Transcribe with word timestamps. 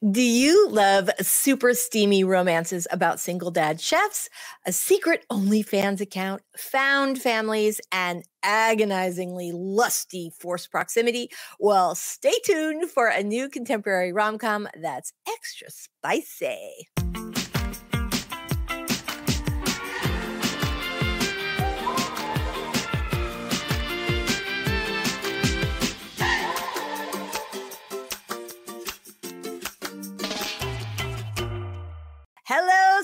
Do 0.00 0.22
you 0.22 0.68
love 0.68 1.10
super 1.20 1.74
steamy 1.74 2.22
romances 2.22 2.86
about 2.92 3.18
single 3.18 3.50
dad 3.50 3.80
chefs, 3.80 4.30
a 4.64 4.70
secret 4.70 5.26
OnlyFans 5.28 6.00
account, 6.00 6.42
found 6.56 7.20
families, 7.20 7.80
and 7.90 8.22
agonizingly 8.44 9.50
lusty 9.52 10.30
forced 10.38 10.70
proximity? 10.70 11.30
Well, 11.58 11.96
stay 11.96 12.38
tuned 12.44 12.88
for 12.88 13.08
a 13.08 13.24
new 13.24 13.48
contemporary 13.48 14.12
rom 14.12 14.38
com 14.38 14.68
that's 14.80 15.12
extra 15.28 15.68
spicy. 15.68 16.86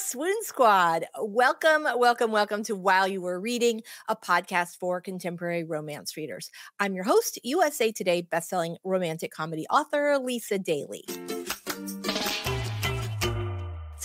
Swoon 0.06 0.34
Squad. 0.42 1.06
Welcome, 1.18 1.88
welcome, 1.96 2.30
welcome 2.30 2.62
to 2.64 2.76
While 2.76 3.08
You 3.08 3.22
Were 3.22 3.40
Reading, 3.40 3.80
a 4.06 4.14
podcast 4.14 4.78
for 4.78 5.00
contemporary 5.00 5.64
romance 5.64 6.14
readers. 6.14 6.50
I'm 6.78 6.94
your 6.94 7.04
host, 7.04 7.38
USA 7.42 7.90
Today 7.90 8.22
bestselling 8.22 8.76
romantic 8.84 9.32
comedy 9.32 9.66
author 9.70 10.18
Lisa 10.18 10.58
Daily. 10.58 11.06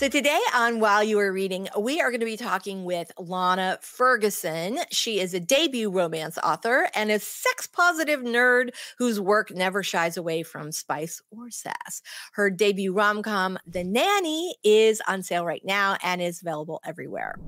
So, 0.00 0.08
today 0.08 0.40
on 0.54 0.80
While 0.80 1.04
You 1.04 1.18
Were 1.18 1.30
Reading, 1.30 1.68
we 1.78 2.00
are 2.00 2.10
going 2.10 2.20
to 2.20 2.24
be 2.24 2.38
talking 2.38 2.84
with 2.84 3.12
Lana 3.18 3.78
Ferguson. 3.82 4.78
She 4.90 5.20
is 5.20 5.34
a 5.34 5.40
debut 5.40 5.90
romance 5.90 6.38
author 6.38 6.88
and 6.94 7.10
a 7.10 7.18
sex 7.18 7.66
positive 7.66 8.20
nerd 8.20 8.70
whose 8.96 9.20
work 9.20 9.50
never 9.50 9.82
shies 9.82 10.16
away 10.16 10.42
from 10.42 10.72
spice 10.72 11.20
or 11.30 11.50
sass. 11.50 12.00
Her 12.32 12.48
debut 12.48 12.94
rom 12.94 13.22
com, 13.22 13.58
The 13.66 13.84
Nanny, 13.84 14.56
is 14.64 15.02
on 15.06 15.22
sale 15.22 15.44
right 15.44 15.66
now 15.66 15.98
and 16.02 16.22
is 16.22 16.40
available 16.40 16.80
everywhere. 16.82 17.38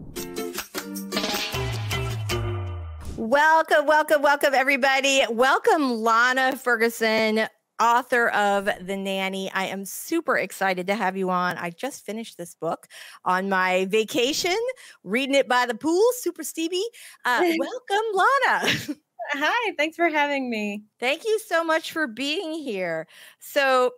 Welcome, 3.16 3.86
welcome, 3.86 4.20
welcome, 4.20 4.52
everybody. 4.52 5.22
Welcome, 5.30 6.02
Lana 6.02 6.54
Ferguson 6.56 7.48
author 7.82 8.28
of 8.28 8.66
The 8.80 8.96
Nanny. 8.96 9.50
I 9.52 9.64
am 9.64 9.84
super 9.84 10.36
excited 10.36 10.86
to 10.86 10.94
have 10.94 11.16
you 11.16 11.30
on. 11.30 11.58
I 11.58 11.70
just 11.70 12.06
finished 12.06 12.38
this 12.38 12.54
book 12.54 12.86
on 13.24 13.48
my 13.48 13.86
vacation, 13.86 14.56
reading 15.02 15.34
it 15.34 15.48
by 15.48 15.66
the 15.66 15.74
pool, 15.74 16.04
super 16.18 16.44
Stevie. 16.44 16.84
Uh, 17.24 17.42
welcome, 17.58 18.06
Lana. 18.14 18.72
Hi, 19.32 19.72
thanks 19.76 19.96
for 19.96 20.08
having 20.08 20.48
me. 20.48 20.84
Thank 21.00 21.24
you 21.24 21.40
so 21.40 21.64
much 21.64 21.90
for 21.90 22.06
being 22.06 22.52
here. 22.52 23.08
So, 23.40 23.92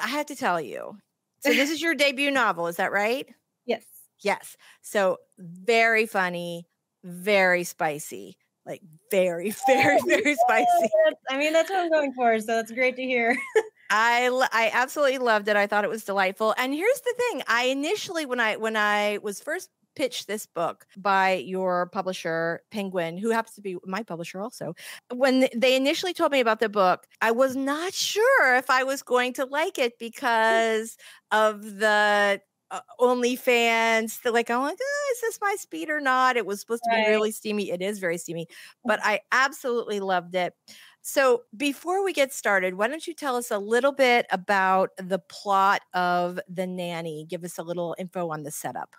I 0.00 0.08
have 0.08 0.26
to 0.26 0.36
tell 0.36 0.60
you. 0.60 0.98
So, 1.40 1.50
this 1.50 1.70
is 1.70 1.80
your 1.80 1.94
debut 1.94 2.30
novel, 2.32 2.66
is 2.66 2.76
that 2.76 2.92
right? 2.92 3.26
Yes. 3.64 3.84
Yes. 4.20 4.56
So, 4.82 5.16
very 5.38 6.04
funny, 6.04 6.66
very 7.04 7.64
spicy 7.64 8.36
like 8.66 8.82
very, 9.10 9.54
very, 9.66 9.98
oh 10.00 10.06
very 10.06 10.34
spicy. 10.34 10.90
I 11.30 11.38
mean, 11.38 11.52
that's 11.52 11.70
what 11.70 11.80
I'm 11.80 11.90
going 11.90 12.12
for. 12.12 12.38
So 12.40 12.46
that's 12.46 12.72
great 12.72 12.96
to 12.96 13.02
hear. 13.02 13.36
I 13.90 14.28
I 14.52 14.70
absolutely 14.72 15.18
loved 15.18 15.48
it. 15.48 15.56
I 15.56 15.66
thought 15.66 15.84
it 15.84 15.90
was 15.90 16.04
delightful. 16.04 16.54
And 16.56 16.72
here's 16.72 17.00
the 17.00 17.14
thing: 17.18 17.42
I 17.46 17.64
initially, 17.64 18.24
when 18.24 18.40
I 18.40 18.56
when 18.56 18.76
I 18.76 19.18
was 19.22 19.40
first 19.40 19.68
pitched 19.94 20.26
this 20.26 20.46
book 20.46 20.86
by 20.96 21.34
your 21.34 21.86
publisher 21.86 22.62
Penguin, 22.70 23.18
who 23.18 23.30
happens 23.30 23.54
to 23.56 23.60
be 23.60 23.76
my 23.84 24.02
publisher 24.02 24.40
also, 24.40 24.74
when 25.12 25.48
they 25.54 25.76
initially 25.76 26.14
told 26.14 26.32
me 26.32 26.40
about 26.40 26.60
the 26.60 26.68
book, 26.68 27.06
I 27.20 27.30
was 27.32 27.54
not 27.56 27.92
sure 27.92 28.56
if 28.56 28.70
I 28.70 28.84
was 28.84 29.02
going 29.02 29.34
to 29.34 29.44
like 29.44 29.78
it 29.78 29.94
mm. 29.94 29.98
because 29.98 30.96
of 31.30 31.62
the 31.76 32.40
uh, 32.72 32.80
OnlyFans. 32.98 34.20
They're 34.22 34.32
like, 34.32 34.50
I'm 34.50 34.62
like, 34.62 34.78
oh, 34.80 35.12
is 35.14 35.20
this 35.20 35.38
my 35.40 35.54
speed 35.58 35.90
or 35.90 36.00
not? 36.00 36.36
It 36.36 36.46
was 36.46 36.60
supposed 36.60 36.82
to 36.84 36.90
right. 36.90 37.06
be 37.06 37.10
really 37.10 37.30
steamy. 37.30 37.70
It 37.70 37.82
is 37.82 37.98
very 37.98 38.18
steamy, 38.18 38.48
but 38.84 38.98
I 39.02 39.20
absolutely 39.30 40.00
loved 40.00 40.34
it. 40.34 40.54
So 41.02 41.42
before 41.56 42.04
we 42.04 42.12
get 42.12 42.32
started, 42.32 42.74
why 42.74 42.88
don't 42.88 43.06
you 43.06 43.14
tell 43.14 43.36
us 43.36 43.50
a 43.50 43.58
little 43.58 43.92
bit 43.92 44.26
about 44.30 44.90
the 44.96 45.18
plot 45.18 45.82
of 45.94 46.40
The 46.48 46.66
Nanny? 46.66 47.26
Give 47.28 47.44
us 47.44 47.58
a 47.58 47.62
little 47.62 47.94
info 47.98 48.30
on 48.30 48.44
the 48.44 48.50
setup. 48.50 48.94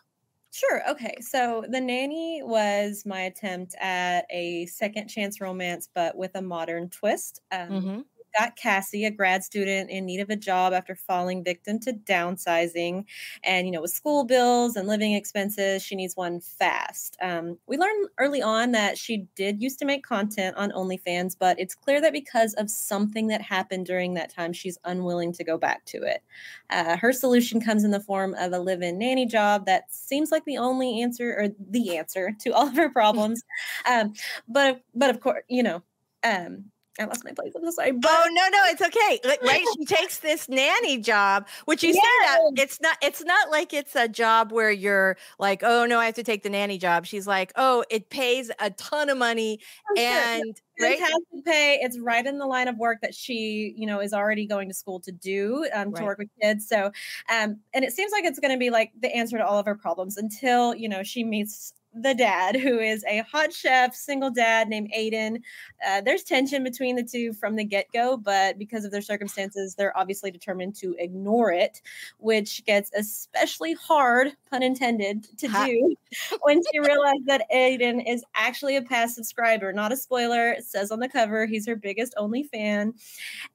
Sure. 0.51 0.87
Okay. 0.87 1.15
So 1.21 1.65
The 1.67 1.81
Nanny 1.81 2.41
was 2.43 3.03
my 3.05 3.21
attempt 3.21 3.73
at 3.81 4.25
a 4.29 4.67
second 4.67 5.07
chance 5.07 5.41
romance, 5.41 5.89
but 5.93 6.15
with 6.15 6.35
a 6.35 6.41
modern 6.41 6.89
twist. 6.89 7.41
Um, 7.51 7.69
mm-hmm 7.69 7.99
got 8.37 8.55
Cassie, 8.55 9.05
a 9.05 9.11
grad 9.11 9.43
student 9.43 9.89
in 9.89 10.05
need 10.05 10.19
of 10.19 10.29
a 10.29 10.35
job 10.35 10.73
after 10.73 10.95
falling 10.95 11.43
victim 11.43 11.79
to 11.81 11.93
downsizing. 11.93 13.05
And, 13.43 13.67
you 13.67 13.71
know, 13.71 13.81
with 13.81 13.91
school 13.91 14.23
bills 14.25 14.75
and 14.75 14.87
living 14.87 15.13
expenses, 15.13 15.83
she 15.83 15.95
needs 15.95 16.15
one 16.15 16.39
fast. 16.39 17.17
Um, 17.21 17.57
we 17.67 17.77
learned 17.77 18.09
early 18.17 18.41
on 18.41 18.71
that 18.71 18.97
she 18.97 19.27
did 19.35 19.61
used 19.61 19.79
to 19.79 19.85
make 19.85 20.03
content 20.03 20.55
on 20.57 20.71
OnlyFans, 20.71 21.35
but 21.39 21.59
it's 21.59 21.75
clear 21.75 22.01
that 22.01 22.13
because 22.13 22.53
of 22.55 22.69
something 22.69 23.27
that 23.27 23.41
happened 23.41 23.85
during 23.85 24.13
that 24.15 24.29
time, 24.29 24.53
she's 24.53 24.77
unwilling 24.83 25.33
to 25.33 25.43
go 25.43 25.57
back 25.57 25.85
to 25.85 26.01
it. 26.03 26.21
Uh, 26.69 26.97
her 26.97 27.13
solution 27.13 27.61
comes 27.61 27.83
in 27.83 27.91
the 27.91 27.99
form 27.99 28.33
of 28.35 28.51
a 28.53 28.59
live 28.59 28.81
in 28.81 28.97
nanny 28.97 29.25
job 29.25 29.65
that 29.65 29.93
seems 29.93 30.31
like 30.31 30.45
the 30.45 30.57
only 30.57 31.01
answer 31.01 31.35
or 31.37 31.47
the 31.69 31.97
answer 31.97 32.31
to 32.41 32.51
all 32.51 32.67
of 32.67 32.75
her 32.75 32.89
problems. 32.89 33.43
um, 33.89 34.13
but, 34.47 34.81
but 34.95 35.09
of 35.09 35.19
course, 35.19 35.43
you 35.47 35.63
know, 35.63 35.83
um, 36.23 36.65
I 36.99 37.05
lost 37.05 37.25
my 37.25 37.31
place. 37.31 37.53
I'm 37.55 37.63
so 37.63 37.71
sorry. 37.71 37.91
But- 37.91 38.11
oh 38.11 38.29
no, 38.31 38.49
no, 38.49 38.59
it's 38.65 38.81
okay. 38.81 39.19
right? 39.45 39.65
she 39.77 39.85
takes 39.85 40.19
this 40.19 40.47
nanny 40.47 40.97
job, 40.97 41.47
which 41.65 41.83
you 41.83 41.89
yes. 41.89 41.95
say 41.95 42.27
that 42.27 42.61
it's 42.61 42.81
not. 42.81 42.97
It's 43.01 43.23
not 43.23 43.49
like 43.49 43.73
it's 43.73 43.95
a 43.95 44.07
job 44.07 44.51
where 44.51 44.71
you're 44.71 45.17
like, 45.39 45.63
oh 45.63 45.85
no, 45.85 45.99
I 45.99 46.05
have 46.05 46.15
to 46.15 46.23
take 46.23 46.43
the 46.43 46.49
nanny 46.49 46.77
job. 46.77 47.05
She's 47.05 47.25
like, 47.25 47.51
oh, 47.55 47.83
it 47.89 48.09
pays 48.09 48.51
a 48.59 48.69
ton 48.71 49.09
of 49.09 49.17
money 49.17 49.59
oh, 49.89 49.99
and 49.99 50.59
right? 50.79 50.99
fantastic 50.99 51.45
pay. 51.45 51.79
It's 51.81 51.97
right 51.97 52.25
in 52.25 52.37
the 52.37 52.45
line 52.45 52.67
of 52.67 52.77
work 52.77 52.99
that 53.01 53.15
she, 53.15 53.73
you 53.75 53.87
know, 53.87 53.99
is 53.99 54.13
already 54.13 54.45
going 54.45 54.69
to 54.69 54.75
school 54.75 54.99
to 55.01 55.11
do 55.11 55.65
um, 55.73 55.89
right. 55.89 55.95
to 55.95 56.03
work 56.03 56.19
with 56.19 56.29
kids. 56.41 56.67
So, 56.67 56.91
um, 57.31 57.59
and 57.73 57.83
it 57.83 57.93
seems 57.93 58.11
like 58.11 58.23
it's 58.23 58.39
going 58.39 58.51
to 58.53 58.59
be 58.59 58.69
like 58.69 58.91
the 58.99 59.13
answer 59.15 59.37
to 59.39 59.45
all 59.45 59.57
of 59.57 59.65
her 59.65 59.75
problems 59.75 60.17
until 60.17 60.75
you 60.75 60.89
know 60.89 61.01
she 61.01 61.23
meets 61.23 61.73
the 61.93 62.13
dad, 62.13 62.55
who 62.55 62.79
is 62.79 63.03
a 63.07 63.19
hot 63.19 63.53
chef, 63.53 63.95
single 63.95 64.31
dad 64.31 64.67
named 64.67 64.91
Aiden. 64.97 65.41
Uh, 65.85 66.01
there's 66.01 66.23
tension 66.23 66.63
between 66.63 66.95
the 66.95 67.03
two 67.03 67.33
from 67.33 67.55
the 67.55 67.63
get 67.63 67.87
go, 67.93 68.17
but 68.17 68.57
because 68.57 68.85
of 68.85 68.91
their 68.91 69.01
circumstances, 69.01 69.75
they're 69.75 69.97
obviously 69.97 70.31
determined 70.31 70.75
to 70.75 70.95
ignore 70.97 71.51
it, 71.51 71.81
which 72.17 72.65
gets 72.65 72.91
especially 72.95 73.73
hard, 73.73 74.31
pun 74.49 74.63
intended, 74.63 75.23
to 75.37 75.47
do 75.47 75.95
when 76.41 76.61
she 76.71 76.79
realizes 76.79 77.25
that 77.27 77.45
Aiden 77.53 78.03
is 78.07 78.23
actually 78.33 78.75
a 78.75 78.81
past 78.81 79.15
subscriber. 79.15 79.71
Not 79.71 79.91
a 79.91 79.97
spoiler. 79.97 80.51
It 80.51 80.65
says 80.65 80.91
on 80.91 80.99
the 80.99 81.09
cover 81.09 81.45
he's 81.45 81.67
her 81.67 81.75
biggest 81.75 82.13
only 82.17 82.43
fan. 82.43 82.93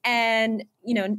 And, 0.04 0.64
you 0.84 0.94
know, 0.94 1.18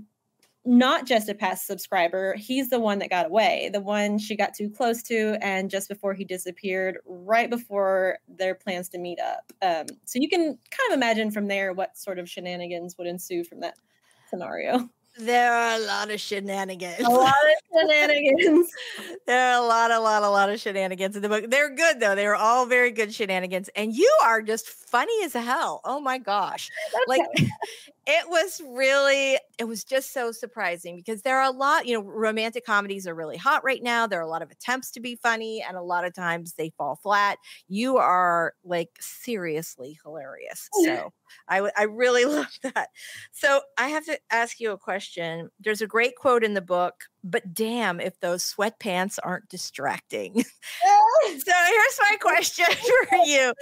not 0.66 1.06
just 1.06 1.30
a 1.30 1.34
past 1.34 1.66
subscriber. 1.66 2.36
He's 2.36 2.70
the 2.70 2.80
one 2.80 3.00
that 3.00 3.10
got 3.10 3.26
away, 3.26 3.70
the 3.72 3.82
one 3.82 4.18
she 4.18 4.36
got 4.36 4.54
too 4.54 4.70
close 4.70 5.02
to, 5.04 5.38
and 5.42 5.70
just 5.70 5.90
before 5.90 6.14
he 6.14 6.26
disappeared, 6.26 6.98
right 7.06 7.50
before 7.50 8.20
their 8.28 8.56
plans 8.56 8.90
to 8.90 8.98
meet 8.98 9.20
up. 9.20 9.52
Um, 9.62 9.86
so 10.06 10.20
you 10.20 10.30
can 10.30 10.46
kind 10.46 10.92
of 10.92 10.94
imagine 10.94 11.32
from 11.32 11.48
there 11.48 11.74
what 11.74 11.98
sort 11.98 12.20
of 12.20 12.30
shenanigans 12.30 12.98
would 12.98 13.08
ensue 13.08 13.44
from 13.44 13.62
that 13.62 13.76
scenario. 14.30 14.90
There 15.18 15.54
are 15.54 15.76
a 15.76 15.80
lot 15.80 16.12
of 16.12 16.22
shenanigans. 16.22 17.00
A 17.00 17.10
lot 17.10 17.34
of 17.34 17.80
shenanigans. 17.90 18.70
there 19.28 19.52
are 19.52 19.62
a 19.62 19.66
lot, 19.66 19.92
a 19.92 20.00
lot, 20.00 20.24
a 20.24 20.30
lot 20.30 20.50
of 20.50 20.62
shenanigans 20.62 21.16
in 21.16 21.22
the 21.22 21.28
book. 21.28 21.50
They're 21.50 21.76
good 21.76 22.00
though. 22.00 22.16
They're 22.16 22.36
all 22.36 22.66
very 22.66 22.92
good 22.92 23.14
shenanigans. 23.14 23.70
And 23.76 23.94
you 23.94 24.10
are 24.24 24.42
just 24.42 24.70
funny 24.70 25.24
as 25.24 25.34
hell. 25.34 25.82
Oh 25.84 26.00
my 26.00 26.18
gosh. 26.18 26.70
Like 27.08 27.26
it 28.12 28.28
was 28.28 28.60
really, 28.66 29.38
it 29.60 29.66
was 29.66 29.84
just 29.84 30.14
so 30.14 30.32
surprising 30.32 30.96
because 30.96 31.22
there 31.22 31.38
are 31.40 31.48
a 31.48 31.56
lot, 31.56 31.86
you 31.86 31.94
know, 31.94 32.02
romantic 32.02 32.66
comedies 32.66 33.06
are 33.06 33.14
really 33.14 33.38
hot 33.38 33.64
right 33.64 33.84
now. 33.84 34.08
There 34.08 34.20
are 34.20 34.24
a 34.24 34.28
lot 34.28 34.42
of 34.42 34.50
attempts 34.50 34.90
to 34.92 35.00
be 35.00 35.16
funny, 35.16 35.62
and 35.62 35.78
a 35.78 35.82
lot 35.84 36.06
of 36.06 36.16
times 36.16 36.54
they 36.54 36.72
fall 36.76 36.96
flat. 36.96 37.38
You 37.68 37.98
are 37.98 38.54
like 38.64 38.90
seriously 39.00 40.00
hilarious. 40.04 40.70
So 40.90 41.14
I, 41.48 41.70
I 41.78 41.84
really 41.84 42.26
love 42.38 42.58
that. 42.64 42.90
So 43.32 43.62
I 43.78 43.90
have 43.90 44.06
to 44.06 44.18
ask 44.32 44.60
you 44.60 44.72
a 44.72 44.78
question. 44.78 45.50
There's 45.60 45.82
a 45.82 45.88
great 45.88 46.16
quote 46.16 46.44
in 46.44 46.56
the 46.56 46.62
book, 46.62 47.04
but 47.24 47.54
damn 47.54 48.00
if 48.00 48.20
those 48.22 48.44
sweatpants 48.44 49.20
aren't 49.22 49.50
distracting. 49.50 50.34
so 50.44 51.54
here's 51.68 52.00
my 52.00 52.18
question 52.20 52.66
for 52.66 53.18
you 53.26 53.54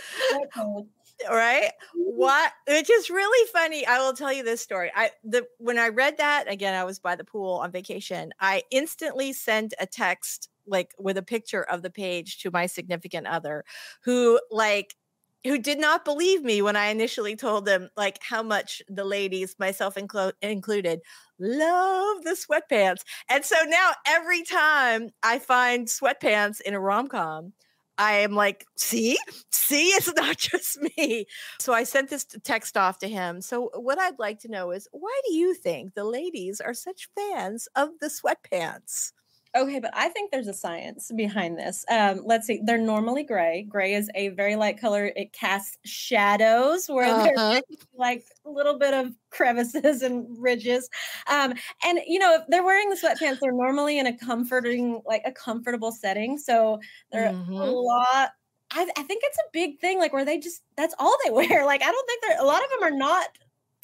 right? 1.30 1.72
Mm-hmm. 1.96 2.02
What 2.18 2.52
which 2.68 2.90
is 2.90 3.10
really 3.10 3.48
funny. 3.52 3.86
I 3.86 4.00
will 4.00 4.14
tell 4.14 4.34
you 4.34 4.44
this 4.44 4.62
story. 4.62 4.92
I 4.96 5.12
the 5.24 5.46
when 5.58 5.78
I 5.78 5.90
read 5.90 6.18
that 6.18 6.52
again, 6.52 6.74
I 6.74 6.84
was 6.84 7.00
by 7.00 7.16
the 7.16 7.24
pool 7.24 7.56
on 7.56 7.72
vacation. 7.72 8.32
I 8.40 8.64
instantly 8.72 9.34
sent 9.34 9.74
a 9.80 9.86
text 9.86 10.50
like 10.66 10.94
with 11.00 11.18
a 11.18 11.24
picture 11.24 11.64
of 11.64 11.82
the 11.82 11.90
page 11.90 12.40
to 12.40 12.52
my 12.52 12.66
significant 12.66 13.28
other 13.28 13.64
who 14.04 14.40
like 14.52 14.96
who 15.44 15.58
did 15.58 15.80
not 15.80 16.04
believe 16.04 16.44
me 16.44 16.62
when 16.62 16.76
I 16.76 16.88
initially 16.88 17.36
told 17.36 17.66
them 17.66 17.90
like 17.96 18.20
how 18.22 18.44
much 18.44 18.82
the 18.90 19.06
ladies, 19.06 19.56
myself 19.60 19.96
inclo- 19.96 20.34
included, 20.42 21.00
love 21.40 22.24
the 22.24 22.36
sweatpants. 22.36 23.02
And 23.30 23.46
so 23.46 23.56
now 23.66 23.92
every 24.06 24.44
time 24.44 25.10
I 25.24 25.40
find 25.40 25.88
sweatpants 25.88 26.60
in 26.62 26.74
a 26.74 26.80
rom 26.80 27.08
com, 27.08 27.54
I 27.98 28.14
am 28.20 28.34
like, 28.34 28.66
see, 28.76 29.18
see, 29.52 29.88
it's 29.90 30.14
not 30.16 30.38
just 30.38 30.80
me. 30.98 31.26
So 31.60 31.74
I 31.74 31.84
sent 31.84 32.10
this 32.10 32.26
text 32.44 32.78
off 32.78 33.00
to 33.00 33.08
him. 33.08 33.42
So, 33.42 33.72
what 33.76 34.00
I'd 34.00 34.20
like 34.20 34.40
to 34.42 34.52
know 34.52 34.72
is 34.72 34.88
why 34.92 35.20
do 35.28 35.34
you 35.34 35.54
think 35.54 35.94
the 35.94 36.04
ladies 36.04 36.62
are 36.62 36.74
such 36.74 37.10
fans 37.16 37.68
of 37.76 37.90
the 38.00 38.08
sweatpants? 38.08 39.12
Okay, 39.56 39.80
but 39.80 39.92
I 39.94 40.10
think 40.10 40.32
there's 40.32 40.48
a 40.48 40.54
science 40.54 41.12
behind 41.16 41.58
this. 41.58 41.86
Um, 41.90 42.22
let's 42.26 42.48
see. 42.48 42.62
They're 42.64 42.78
normally 42.78 43.24
gray. 43.24 43.66
Gray 43.68 43.94
is 43.94 44.10
a 44.16 44.30
very 44.30 44.56
light 44.56 44.80
color. 44.80 45.12
It 45.16 45.34
casts 45.34 45.78
shadows 45.86 46.88
where 46.88 47.06
uh-huh. 47.14 47.32
there's 47.36 47.64
like 47.96 48.26
a 48.46 48.50
little 48.50 48.78
bit 48.78 48.94
of 48.94 49.14
crevices 49.30 50.02
and 50.02 50.26
ridges. 50.40 50.90
Um, 51.28 51.54
and 51.84 52.00
you 52.08 52.20
know, 52.20 52.36
if 52.36 52.42
they're 52.48 52.64
wearing 52.64 52.90
the 52.90 52.96
sweatpants, 52.96 53.40
they're 53.40 53.52
normally 53.52 54.00
in 54.00 54.08
a 54.08 54.18
comforting, 54.18 55.02
like 55.06 55.22
a 55.26 55.32
comfortable 55.32 55.92
setting. 55.92 56.38
So 56.38 56.80
they're 57.12 57.32
mm-hmm. 57.32 57.54
a 57.54 57.66
lot. 57.66 58.32
I, 58.72 58.82
I 58.98 59.04
think 59.04 59.22
it's 59.24 59.38
a 59.38 59.50
big 59.54 59.80
thing, 59.80 60.00
like 60.00 60.14
where 60.14 60.26
they 60.26 60.40
just 60.40 60.62
that's 60.76 60.96
all 61.00 61.16
they 61.24 61.32
wear. 61.32 61.66
Like 61.66 61.82
I 61.82 61.92
don't 61.92 62.08
think 62.08 62.22
they're 62.24 62.42
a 62.42 62.46
lot 62.46 62.64
of 62.64 62.70
them 62.70 62.84
are 62.84 62.98
not 62.98 63.28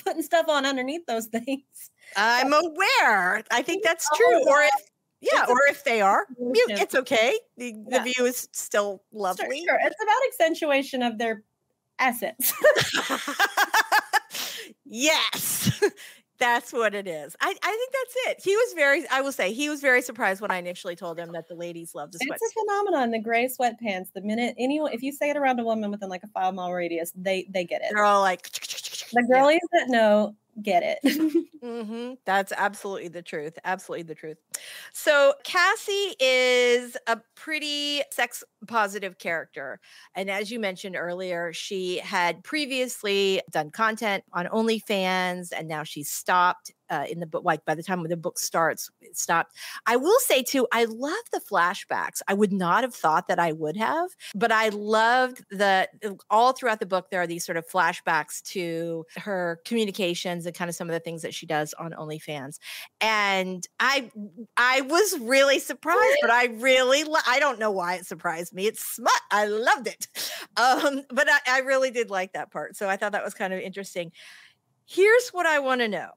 putting 0.04 0.21
stuff 0.21 0.48
on 0.50 0.65
underneath 0.65 1.06
those 1.06 1.27
things. 1.45 1.92
I'm 2.15 2.54
aware. 2.54 3.44
I 3.51 3.62
think 3.63 3.83
that's 3.83 4.07
true. 4.15 4.48
Or 4.48 4.62
if 4.62 4.93
yeah, 5.31 5.46
or 5.48 5.58
if 5.70 5.84
they 5.84 6.02
are, 6.02 6.25
mute, 6.38 6.70
it's 6.70 6.96
okay. 6.96 7.38
The, 7.58 7.74
yeah. 7.88 7.98
the 7.98 8.12
view 8.12 8.25
is 8.25 8.50
still 8.52 9.04
lovely. 9.12 9.64
Sure, 9.66 9.80
sure. 9.80 9.80
It's 9.84 9.96
about 10.02 10.48
accentuation 10.48 11.02
of 11.02 11.18
their 11.18 11.44
assets. 12.00 12.54
yes. 14.86 15.81
That's 16.40 16.74
what 16.74 16.94
it 16.94 17.08
is. 17.08 17.38
I, 17.40 17.48
I 17.48 17.52
think 17.52 17.92
that's 17.94 18.16
it. 18.28 18.44
He 18.44 18.54
was 18.54 18.74
very, 18.74 19.08
I 19.08 19.22
will 19.22 19.31
say, 19.31 19.54
he 19.54 19.70
was 19.70 19.80
very 19.80 20.02
surprised 20.02 20.42
when 20.42 20.52
I 20.52 20.58
initially 20.58 20.96
told 20.96 21.18
him 21.18 21.31
that 21.31 21.48
the 21.48 21.56
ladies 21.56 21.96
love 21.96 22.12
the 22.12 22.18
sweatpants. 22.18 22.38
It's 22.42 22.56
a 22.58 22.60
phenomenon, 22.60 23.12
the 23.12 23.20
gray 23.20 23.48
sweatpants. 23.48 24.12
The 24.14 24.22
minute 24.22 24.56
anyone, 24.58 24.92
if 24.92 25.04
you 25.04 25.14
say 25.14 25.30
it 25.30 25.38
around 25.38 25.60
a 25.60 25.64
woman 25.64 25.90
within 25.90 26.10
like 26.10 26.24
a 26.24 26.28
five 26.28 26.54
mile 26.54 26.74
radius, 26.74 27.14
they 27.16 27.48
they 27.50 27.64
get 27.64 27.81
it. 27.81 27.92
They're 27.94 28.04
all 28.04 28.22
like, 28.22 28.52
the 28.52 29.25
girlies 29.31 29.60
yeah. 29.72 29.80
that 29.80 29.90
know 29.90 30.36
get 30.62 30.84
it. 30.84 31.00
mm-hmm. 31.64 32.14
That's 32.26 32.52
absolutely 32.56 33.08
the 33.08 33.22
truth. 33.22 33.58
Absolutely 33.64 34.04
the 34.04 34.16
truth. 34.16 34.38
So 34.94 35.34
Cassie 35.44 36.16
is 36.20 36.98
a 37.08 37.20
pretty 37.36 38.04
sex 38.12 38.44
positive 38.68 39.18
character. 39.18 39.80
And 40.16 40.30
as 40.30 40.52
you 40.52 40.60
mentioned 40.60 40.96
earlier, 40.96 41.54
she 41.54 41.98
had 41.98 42.44
previously 42.44 43.42
done 43.52 43.72
content 43.72 44.24
on 44.34 44.46
OnlyFans 44.48 45.50
and 45.56 45.68
now 45.68 45.84
she's 45.84 46.10
stopped 46.10 46.72
uh, 46.94 47.06
in 47.10 47.20
the 47.20 47.26
book, 47.26 47.44
like 47.44 47.66
by 47.66 47.74
the 47.74 47.82
time 47.82 48.04
the 48.04 48.16
book 48.16 48.38
starts, 48.38 48.90
it 49.02 49.18
stopped. 49.18 49.56
I 49.88 49.96
will 49.96 50.20
say 50.20 50.44
too, 50.44 50.68
I 50.72 50.86
love 50.86 51.24
the 51.32 51.40
flashbacks. 51.40 52.22
I 52.28 52.36
would 52.36 52.52
not 52.52 52.84
have 52.84 52.94
thought 52.94 53.28
that 53.30 53.40
I 53.40 53.52
would 53.52 53.78
have, 53.78 54.10
but 54.36 54.52
I 54.52 54.70
loved 54.70 55.44
the 55.50 55.88
all 56.30 56.54
throughout 56.54 56.80
the 56.80 56.86
book. 56.86 57.10
There 57.10 57.22
are 57.22 57.28
these 57.28 57.46
sort 57.46 57.58
of 57.58 57.68
flashbacks 57.68 58.44
to 58.52 59.06
her 59.18 59.60
communications 59.66 60.43
and 60.45 60.56
kind 60.56 60.69
of 60.69 60.75
some 60.75 60.90
of 60.90 60.94
the 60.94 61.00
things 61.00 61.22
that 61.22 61.34
she 61.34 61.45
does 61.45 61.74
on 61.74 61.92
OnlyFans. 61.92 62.57
And 63.01 63.66
I, 63.80 64.12
I 64.57 64.81
was 64.81 65.19
really 65.19 65.60
surprised, 65.60 66.18
but 66.22 66.30
I 66.30 66.45
really, 66.45 67.04
I 67.28 67.40
don't 67.40 67.60
know 67.60 67.72
why 67.72 67.95
it 67.95 68.06
surprised 68.06 68.54
me. 68.54 68.68
It's 68.68 68.84
smut. 68.84 69.12
I 69.31 69.45
loved 69.45 69.88
it, 69.88 70.07
um, 70.57 71.04
but 71.10 71.28
I, 71.30 71.40
I 71.48 71.60
really 71.60 71.92
did 71.92 72.10
like 72.10 72.34
that 72.34 72.51
part. 72.51 72.75
So 72.75 72.90
I 72.90 72.98
thought 72.98 73.12
that 73.13 73.24
was 73.24 73.34
kind 73.34 73.54
of 73.54 73.60
interesting. 73.60 74.12
Here's 74.86 75.30
what 75.30 75.45
I 75.45 75.60
want 75.60 75.81
to 75.81 75.88
know 75.88 76.10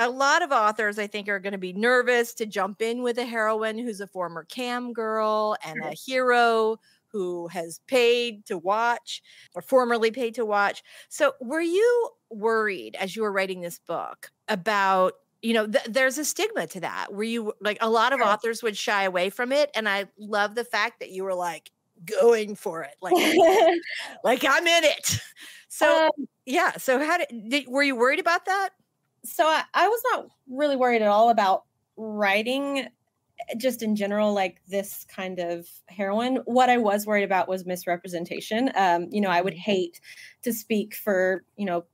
a 0.00 0.08
lot 0.08 0.42
of 0.42 0.50
authors, 0.50 0.98
I 0.98 1.06
think, 1.06 1.28
are 1.28 1.38
going 1.38 1.52
to 1.52 1.58
be 1.58 1.74
nervous 1.74 2.32
to 2.34 2.46
jump 2.46 2.80
in 2.80 3.02
with 3.02 3.18
a 3.18 3.24
heroine 3.24 3.78
who's 3.78 4.00
a 4.00 4.06
former 4.06 4.44
cam 4.44 4.94
girl 4.94 5.56
and 5.62 5.78
a 5.84 5.90
hero 5.92 6.78
who 7.12 7.48
has 7.48 7.80
paid 7.86 8.46
to 8.46 8.58
watch 8.58 9.22
or 9.54 9.62
formerly 9.62 10.10
paid 10.10 10.34
to 10.34 10.44
watch. 10.44 10.82
So, 11.08 11.32
were 11.40 11.60
you 11.60 12.10
worried 12.30 12.96
as 12.96 13.16
you 13.16 13.22
were 13.22 13.32
writing 13.32 13.60
this 13.60 13.78
book 13.78 14.30
about? 14.48 15.14
You 15.42 15.54
know, 15.54 15.66
th- 15.66 15.86
there's 15.88 16.18
a 16.18 16.24
stigma 16.24 16.66
to 16.66 16.80
that. 16.80 17.14
Were 17.14 17.22
you 17.22 17.54
like 17.62 17.78
a 17.80 17.88
lot 17.88 18.12
of 18.12 18.20
authors 18.20 18.62
would 18.62 18.76
shy 18.76 19.04
away 19.04 19.30
from 19.30 19.52
it, 19.52 19.70
and 19.74 19.88
I 19.88 20.06
love 20.18 20.54
the 20.54 20.64
fact 20.64 21.00
that 21.00 21.10
you 21.10 21.24
were 21.24 21.34
like 21.34 21.70
going 22.04 22.54
for 22.54 22.82
it, 22.82 22.94
like, 23.00 23.14
like 24.24 24.44
I'm 24.44 24.66
in 24.66 24.84
it. 24.84 25.18
So, 25.68 26.06
um, 26.06 26.26
yeah. 26.44 26.72
So, 26.72 27.02
how 27.02 27.16
did, 27.16 27.28
did 27.48 27.68
were 27.68 27.82
you 27.82 27.96
worried 27.96 28.20
about 28.20 28.44
that? 28.44 28.70
so 29.24 29.44
I, 29.44 29.62
I 29.74 29.88
was 29.88 30.02
not 30.12 30.26
really 30.48 30.76
worried 30.76 31.02
at 31.02 31.08
all 31.08 31.30
about 31.30 31.64
writing 31.96 32.88
just 33.56 33.82
in 33.82 33.96
general 33.96 34.32
like 34.32 34.60
this 34.68 35.04
kind 35.04 35.38
of 35.38 35.68
heroin, 35.88 36.36
what 36.44 36.68
i 36.68 36.76
was 36.76 37.06
worried 37.06 37.24
about 37.24 37.48
was 37.48 37.66
misrepresentation 37.66 38.70
um, 38.74 39.08
you 39.10 39.20
know 39.20 39.30
i 39.30 39.40
would 39.40 39.54
mm-hmm. 39.54 39.70
hate 39.70 40.00
to 40.42 40.52
speak 40.52 40.94
for 40.94 41.44
you 41.56 41.66
know 41.66 41.84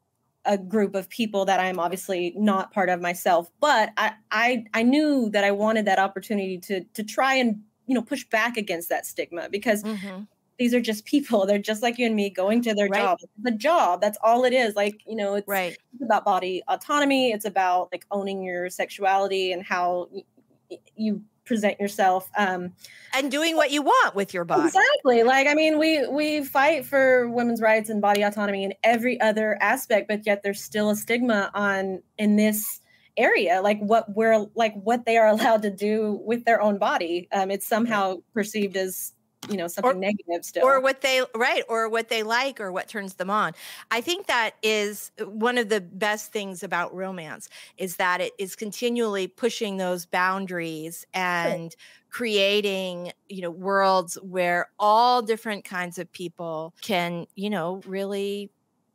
a 0.45 0.57
group 0.57 0.95
of 0.95 1.09
people 1.09 1.45
that 1.45 1.59
i'm 1.59 1.79
obviously 1.79 2.33
not 2.37 2.73
part 2.73 2.89
of 2.89 3.01
myself 3.01 3.51
but 3.61 3.91
i 3.97 4.13
i, 4.31 4.65
I 4.75 4.83
knew 4.83 5.31
that 5.31 5.45
i 5.45 5.51
wanted 5.51 5.87
that 5.87 5.99
opportunity 5.99 6.59
to 6.59 6.85
to 6.95 7.03
try 7.03 7.35
and 7.35 7.63
you 7.87 7.95
know 7.95 8.03
push 8.03 8.25
back 8.25 8.57
against 8.57 8.89
that 8.89 9.07
stigma 9.07 9.49
because 9.51 9.83
mm-hmm 9.83 10.23
these 10.59 10.75
are 10.75 10.81
just 10.81 11.05
people. 11.05 11.47
They're 11.47 11.59
just 11.59 11.83
like 11.83 11.99
you 11.99 12.07
and 12.07 12.17
me 12.17 12.31
going 12.31 12.63
to 12.63 12.75
their 12.75 12.89
right. 12.89 13.01
job. 13.01 13.19
The 13.43 13.51
job, 13.51 14.01
that's 14.01 14.19
all 14.23 14.45
it 14.45 14.53
is. 14.53 14.75
Like, 14.75 15.03
you 15.07 15.17
know, 15.17 15.35
it's, 15.35 15.49
right. 15.49 15.77
it's 15.93 16.03
about 16.03 16.25
body 16.25 16.63
autonomy. 16.69 17.31
It's 17.33 17.45
about 17.45 17.89
like 17.93 18.07
owning 18.11 18.43
your 18.43 18.71
sexuality 18.71 19.53
and 19.53 19.63
how 19.63 20.09
y- 20.11 20.79
you 20.95 21.23
present 21.47 21.81
yourself 21.81 22.29
um 22.37 22.73
and 23.15 23.31
doing 23.31 23.57
what 23.57 23.71
you 23.71 23.81
want 23.81 24.15
with 24.15 24.35
your 24.35 24.45
body. 24.45 24.67
Exactly. 24.67 25.23
Like 25.23 25.47
i 25.47 25.55
mean 25.55 25.79
we 25.79 26.07
we 26.09 26.45
fight 26.45 26.85
for 26.85 27.29
women's 27.29 27.61
rights 27.63 27.89
and 27.89 28.03
body 28.03 28.23
autonomy 28.23 28.65
in 28.65 28.75
every 28.83 29.21
other 29.21 29.57
aspect 29.61 30.09
but 30.09 30.27
yet 30.27 30.43
there's 30.43 30.63
still 30.63 30.91
a 30.91 30.97
stigma 30.97 31.51
on 31.55 32.03
in 32.19 32.37
this 32.37 32.81
area 33.17 33.63
like 33.63 33.79
what 33.79 34.15
we're 34.15 34.47
like 34.55 34.75
what 34.75 35.07
they 35.07 35.17
are 35.17 35.29
allowed 35.37 35.63
to 35.63 35.71
do 35.71 36.21
with 36.25 36.45
their 36.45 36.61
own 36.61 36.79
body. 36.79 37.29
Um 37.33 37.51
it's 37.51 37.67
somehow 37.67 38.17
perceived 38.35 38.77
as 38.77 39.13
you 39.49 39.57
know 39.57 39.67
something 39.67 39.93
or, 39.93 39.95
negative 39.95 40.45
still 40.45 40.65
or 40.65 40.81
what 40.81 41.01
they 41.01 41.23
right 41.35 41.63
or 41.69 41.89
what 41.89 42.09
they 42.09 42.23
like 42.23 42.61
or 42.61 42.73
what 42.73 42.89
turns 42.89 43.15
them 43.15 43.31
on 43.31 43.53
i 43.91 44.01
think 44.01 44.27
that 44.27 44.55
is 44.63 45.11
one 45.25 45.59
of 45.59 45.69
the 45.69 45.81
best 45.81 46.33
things 46.33 46.63
about 46.63 46.95
romance 46.95 47.49
is 47.79 47.97
that 47.97 48.21
it 48.21 48.33
is 48.39 48.57
continually 48.57 49.27
pushing 49.27 49.77
those 49.77 50.07
boundaries 50.07 51.07
and 51.15 51.73
sure. 51.73 51.79
creating 52.11 53.13
you 53.29 53.43
know 53.43 53.51
worlds 53.51 54.17
where 54.23 54.69
all 54.79 55.23
different 55.23 55.65
kinds 55.65 55.99
of 55.99 56.11
people 56.13 56.75
can 56.83 57.27
you 57.35 57.51
know 57.51 57.81
really 57.87 58.51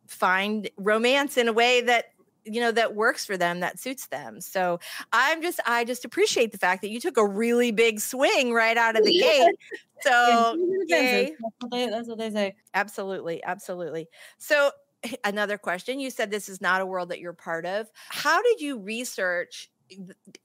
find 0.07 0.69
romance 0.75 1.37
in 1.37 1.47
a 1.47 1.53
way 1.53 1.79
that 1.79 2.10
you 2.45 2.59
know 2.59 2.71
that 2.71 2.95
works 2.95 3.25
for 3.25 3.37
them 3.37 3.59
that 3.59 3.79
suits 3.79 4.07
them. 4.07 4.41
So 4.41 4.79
i'm 5.13 5.41
just 5.41 5.59
i 5.65 5.83
just 5.83 6.05
appreciate 6.05 6.51
the 6.51 6.57
fact 6.57 6.81
that 6.81 6.89
you 6.89 6.99
took 6.99 7.17
a 7.17 7.25
really 7.25 7.71
big 7.71 7.99
swing 7.99 8.53
right 8.53 8.77
out 8.77 8.97
of 8.97 9.05
the 9.05 9.13
gate. 9.13 9.55
So 10.01 10.57
that's, 10.89 11.31
what 11.59 11.71
they, 11.71 11.87
that's 11.87 12.07
what 12.07 12.17
they 12.17 12.31
say. 12.31 12.55
Absolutely 12.73 13.43
absolutely. 13.43 14.07
So 14.37 14.71
another 15.23 15.57
question. 15.57 15.99
You 15.99 16.09
said 16.09 16.31
this 16.31 16.49
is 16.49 16.61
not 16.61 16.81
a 16.81 16.85
world 16.85 17.09
that 17.09 17.19
you're 17.19 17.33
part 17.33 17.65
of. 17.65 17.89
How 18.09 18.41
did 18.41 18.61
you 18.61 18.79
research 18.79 19.69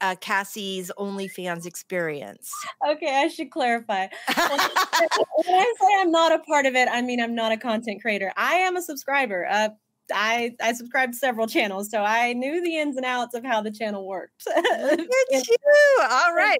uh, 0.01 0.15
Cassie's 0.19 0.91
OnlyFans 0.97 1.65
experience? 1.65 2.51
Okay, 2.87 3.15
I 3.15 3.27
should 3.27 3.51
clarify. 3.51 4.07
when 4.35 4.59
I 5.49 5.73
say 5.79 5.87
I'm 5.99 6.11
not 6.11 6.33
a 6.33 6.39
part 6.39 6.65
of 6.65 6.75
it, 6.75 6.87
I 6.91 7.01
mean 7.01 7.21
I'm 7.21 7.35
not 7.35 7.51
a 7.51 7.57
content 7.57 8.01
creator. 8.01 8.31
I 8.35 8.55
am 8.55 8.75
a 8.75 8.81
subscriber. 8.81 9.47
Uh, 9.49 9.69
I 10.13 10.55
I 10.61 10.73
subscribed 10.73 11.13
to 11.13 11.19
several 11.19 11.47
channels, 11.47 11.89
so 11.89 12.01
I 12.01 12.33
knew 12.33 12.63
the 12.63 12.77
ins 12.77 12.97
and 12.97 13.05
outs 13.05 13.35
of 13.35 13.43
how 13.43 13.61
the 13.61 13.71
channel 13.71 14.07
worked. 14.07 14.43
Look 14.55 14.99
at 15.33 15.47
you! 15.47 15.99
All 16.01 16.33
right, 16.33 16.59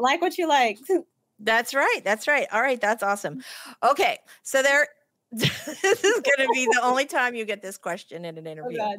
like 0.00 0.20
what 0.20 0.38
you 0.38 0.48
like. 0.48 0.78
That's 1.42 1.74
right. 1.74 2.00
That's 2.04 2.28
right. 2.28 2.46
All 2.52 2.60
right, 2.60 2.78
that's 2.78 3.02
awesome. 3.02 3.42
Okay, 3.82 4.18
so 4.42 4.62
there. 4.62 4.88
this 5.32 6.04
is 6.04 6.20
going 6.20 6.48
to 6.48 6.48
be 6.52 6.66
the 6.66 6.80
only 6.82 7.06
time 7.06 7.36
you 7.36 7.44
get 7.44 7.62
this 7.62 7.78
question 7.78 8.24
in 8.24 8.36
an 8.36 8.48
oh, 8.48 8.50
interview. 8.50 8.78
Oh 8.82 8.96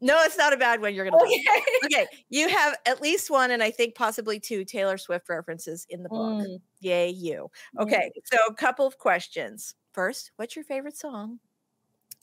no, 0.00 0.22
it's 0.22 0.36
not 0.36 0.52
a 0.52 0.56
bad 0.56 0.80
one. 0.80 0.94
You're 0.94 1.08
going 1.08 1.18
to. 1.18 1.24
Okay. 1.26 1.62
okay, 1.86 2.06
you 2.28 2.48
have 2.48 2.76
at 2.86 3.00
least 3.00 3.30
one, 3.30 3.50
and 3.50 3.62
I 3.62 3.70
think 3.70 3.94
possibly 3.94 4.38
two 4.38 4.64
Taylor 4.64 4.98
Swift 4.98 5.28
references 5.28 5.86
in 5.88 6.02
the 6.02 6.08
book. 6.08 6.46
Mm. 6.46 6.60
Yay, 6.80 7.08
you. 7.08 7.50
Okay, 7.80 8.12
so 8.24 8.36
a 8.48 8.54
couple 8.54 8.86
of 8.86 8.98
questions. 8.98 9.74
First, 9.92 10.32
what's 10.36 10.56
your 10.56 10.64
favorite 10.64 10.96
song? 10.96 11.38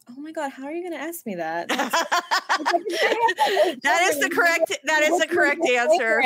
Oh 0.10 0.20
my 0.20 0.32
god, 0.32 0.52
how 0.52 0.66
are 0.66 0.72
you 0.72 0.82
going 0.82 1.00
to 1.00 1.06
ask 1.06 1.26
me 1.26 1.36
that? 1.36 1.68
that 3.84 4.08
is 4.10 4.20
the 4.20 4.30
correct. 4.30 4.78
That 4.84 5.04
is 5.04 5.20
the 5.20 5.28
correct 5.28 5.66
answer. 5.68 6.22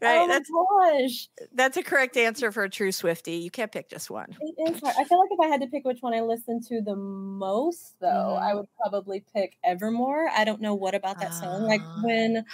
Right. 0.00 0.18
Oh 0.18 0.26
that's 0.26 0.50
gosh. 0.50 1.28
That's 1.54 1.76
a 1.76 1.82
correct 1.82 2.16
answer 2.16 2.50
for 2.50 2.64
a 2.64 2.70
true 2.70 2.90
Swiftie. 2.90 3.42
You 3.42 3.50
can't 3.50 3.70
pick 3.70 3.88
just 3.88 4.10
one. 4.10 4.36
It 4.40 4.70
is 4.70 4.80
hard. 4.80 4.96
I 4.98 5.04
feel 5.04 5.18
like 5.18 5.30
if 5.30 5.40
I 5.40 5.46
had 5.46 5.60
to 5.60 5.66
pick 5.68 5.84
which 5.84 5.98
one 6.00 6.14
I 6.14 6.20
listened 6.22 6.64
to 6.68 6.80
the 6.82 6.96
most, 6.96 7.94
though, 8.00 8.06
mm-hmm. 8.06 8.42
I 8.42 8.54
would 8.54 8.66
probably 8.80 9.24
pick 9.34 9.56
Evermore. 9.64 10.28
I 10.30 10.44
don't 10.44 10.60
know 10.60 10.74
what 10.74 10.94
about 10.94 11.20
that 11.20 11.34
song. 11.34 11.62
Like 11.62 11.82
ah. 11.84 12.00
when 12.02 12.44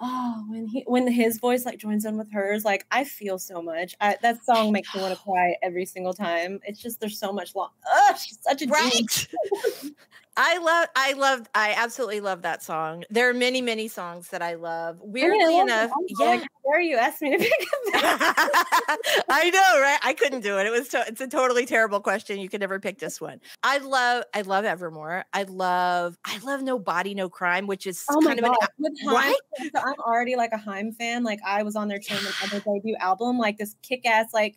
oh 0.00 0.44
when 0.48 0.66
he 0.66 0.84
when 0.86 1.06
his 1.10 1.38
voice 1.38 1.64
like 1.64 1.78
joins 1.78 2.04
in 2.04 2.16
with 2.16 2.30
hers 2.32 2.64
like 2.64 2.86
i 2.90 3.04
feel 3.04 3.38
so 3.38 3.60
much. 3.62 3.94
I, 4.00 4.16
that 4.22 4.44
song 4.44 4.72
makes 4.72 4.94
me 4.94 5.00
want 5.00 5.16
to 5.16 5.20
cry 5.24 5.56
every 5.62 5.86
single 5.86 6.14
time. 6.14 6.60
It's 6.64 6.80
just 6.80 7.00
there's 7.00 7.18
so 7.18 7.32
much 7.32 7.54
love 7.54 7.70
Ugh, 7.90 8.16
she's 8.16 8.38
such 8.40 8.62
a 8.62 8.66
right 8.66 9.28
I 10.40 10.58
love, 10.58 10.88
I 10.94 11.12
love, 11.14 11.48
I 11.52 11.74
absolutely 11.76 12.20
love 12.20 12.42
that 12.42 12.62
song. 12.62 13.02
There 13.10 13.28
are 13.28 13.34
many, 13.34 13.60
many 13.60 13.88
songs 13.88 14.28
that 14.28 14.40
I 14.40 14.54
love. 14.54 14.98
Weirdly 15.00 15.44
I 15.44 15.48
mean, 15.48 15.58
I 15.58 15.82
enough, 15.82 15.90
yeah. 16.20 16.26
Like, 16.26 16.48
where 16.62 16.80
you 16.80 16.96
asked 16.96 17.20
me 17.20 17.36
to 17.36 17.38
pick 17.38 17.52
I 19.28 19.50
know, 19.52 19.80
right? 19.80 19.98
I 20.04 20.14
couldn't 20.16 20.42
do 20.42 20.58
it. 20.58 20.66
It 20.66 20.70
was, 20.70 20.88
to, 20.90 21.04
it's 21.08 21.20
a 21.20 21.26
totally 21.26 21.66
terrible 21.66 21.98
question. 21.98 22.38
You 22.38 22.48
could 22.48 22.60
never 22.60 22.78
pick 22.78 23.00
this 23.00 23.20
one. 23.20 23.40
I 23.64 23.78
love, 23.78 24.22
I 24.32 24.42
love 24.42 24.64
Evermore. 24.64 25.24
I 25.32 25.42
love, 25.42 26.16
I 26.24 26.38
love 26.38 26.62
No 26.62 26.78
Body, 26.78 27.14
No 27.14 27.28
Crime, 27.28 27.66
which 27.66 27.88
is 27.88 28.04
oh 28.08 28.20
kind 28.20 28.40
God. 28.40 28.52
of 28.52 28.68
an, 28.78 28.94
Haim, 29.04 29.14
right. 29.14 29.36
So 29.60 29.80
I'm 29.80 29.98
already 30.06 30.36
like 30.36 30.52
a 30.52 30.58
Haim 30.58 30.92
fan. 30.92 31.24
Like 31.24 31.40
I 31.44 31.64
was 31.64 31.74
on 31.74 31.88
their 31.88 31.98
their 32.50 32.60
debut 32.64 32.94
album, 33.00 33.38
like 33.38 33.58
this 33.58 33.74
kick 33.82 34.06
ass 34.06 34.26
like 34.32 34.56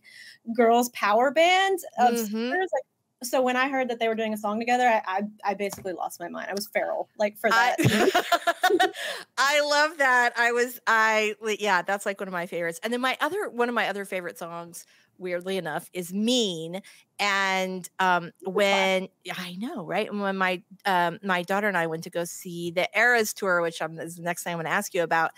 girls 0.56 0.90
power 0.90 1.32
band 1.32 1.80
of 1.98 2.14
mm-hmm. 2.14 2.50
like 2.52 2.86
so 3.24 3.42
when 3.42 3.56
I 3.56 3.70
heard 3.70 3.90
that 3.90 4.00
they 4.00 4.08
were 4.08 4.16
doing 4.16 4.34
a 4.34 4.38
song 4.38 4.60
together, 4.60 4.88
I 4.88 5.02
I, 5.06 5.22
I 5.52 5.54
basically 5.54 5.94
lost 5.94 6.20
my 6.20 6.28
mind. 6.28 6.48
I 6.50 6.54
was 6.54 6.68
feral, 6.68 7.08
like 7.18 7.38
for 7.38 7.50
that. 7.50 7.76
I, 7.80 8.90
I, 9.38 9.62
love 9.62 9.98
that. 10.00 10.34
I 10.38 10.52
was 10.52 10.80
I 10.88 11.36
yeah, 11.60 11.84
that's 11.84 12.06
like 12.06 12.20
one 12.20 12.28
of 12.28 12.34
my 12.34 12.48
favorites. 12.48 12.80
And 12.84 12.92
then 12.92 13.02
my 13.02 13.18
other 13.22 13.50
one 13.50 13.70
of 13.70 13.76
my 13.76 13.88
other 13.88 14.06
favorite 14.06 14.40
songs, 14.40 14.86
weirdly 15.20 15.58
enough, 15.58 15.90
is 15.94 16.12
Mean. 16.12 16.82
And 17.20 17.88
um 18.00 18.32
when 18.44 19.08
I 19.38 19.56
know, 19.60 19.86
right? 19.86 20.12
When 20.12 20.38
my 20.38 20.64
um 20.86 21.20
my 21.24 21.44
daughter 21.44 21.68
and 21.68 21.78
I 21.78 21.88
went 21.88 22.04
to 22.06 22.10
go 22.10 22.24
see 22.24 22.72
the 22.72 22.90
Eras 22.98 23.34
tour, 23.34 23.62
which 23.62 23.82
I'm 23.82 24.00
is 24.00 24.16
the 24.16 24.24
next 24.24 24.44
thing 24.44 24.54
I'm 24.54 24.58
going 24.58 24.66
to 24.66 24.72
ask 24.72 24.94
you 24.96 25.04
about. 25.04 25.32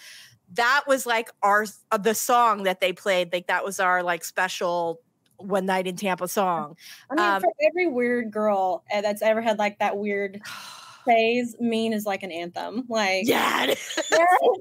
That 0.54 0.84
was 0.88 1.06
like 1.06 1.30
our 1.42 1.66
the 2.00 2.14
song 2.14 2.64
that 2.64 2.80
they 2.80 2.94
played. 2.94 3.34
Like 3.34 3.48
that 3.48 3.66
was 3.66 3.80
our 3.82 4.04
like 4.04 4.24
special 4.24 5.02
one 5.44 5.66
night 5.66 5.88
in 5.88 5.96
Tampa 5.96 6.28
song. 6.28 6.76
I 7.10 7.16
mean, 7.16 7.26
um, 7.26 7.42
for 7.42 7.52
every 7.70 7.88
weird 7.88 8.32
girl 8.32 8.84
eh, 8.92 9.02
that's 9.02 9.22
ever 9.22 9.42
had 9.42 9.60
like 9.60 9.80
that 9.80 9.98
weird 9.98 10.42
phase, 11.06 11.56
mean 11.60 11.94
is 11.94 12.06
like 12.06 12.24
an 12.24 12.32
anthem. 12.32 12.86
Like 12.88 13.28
yeah. 13.28 13.74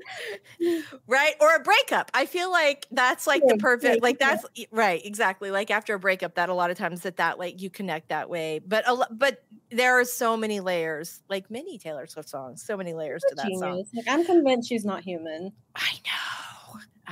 right. 1.06 1.34
Or 1.40 1.56
a 1.56 1.60
breakup. 1.60 2.10
I 2.14 2.26
feel 2.26 2.50
like 2.50 2.86
that's 2.90 3.26
like 3.26 3.42
the 3.46 3.56
perfect 3.56 4.02
like 4.02 4.18
that's 4.18 4.44
right, 4.70 5.04
exactly. 5.04 5.50
Like 5.50 5.70
after 5.70 5.94
a 5.94 5.98
breakup, 5.98 6.34
that 6.34 6.48
a 6.48 6.54
lot 6.54 6.70
of 6.70 6.78
times 6.78 7.02
that 7.02 7.16
that 7.16 7.38
like 7.38 7.62
you 7.62 7.70
connect 7.70 8.08
that 8.08 8.28
way. 8.28 8.60
But 8.66 8.84
a 8.88 9.06
but 9.10 9.44
there 9.70 9.98
are 9.98 10.04
so 10.04 10.36
many 10.36 10.60
layers, 10.60 11.22
like 11.28 11.50
many 11.50 11.78
Taylor 11.78 12.06
Swift 12.06 12.28
songs, 12.28 12.62
so 12.62 12.76
many 12.76 12.92
layers 12.92 13.22
to 13.28 13.34
that 13.36 13.46
genius. 13.46 13.60
song. 13.60 13.84
Like 13.94 14.08
I'm 14.08 14.24
convinced 14.24 14.68
she's 14.68 14.84
not 14.84 15.02
human. 15.02 15.52
I 15.74 15.92
know. 16.04 16.21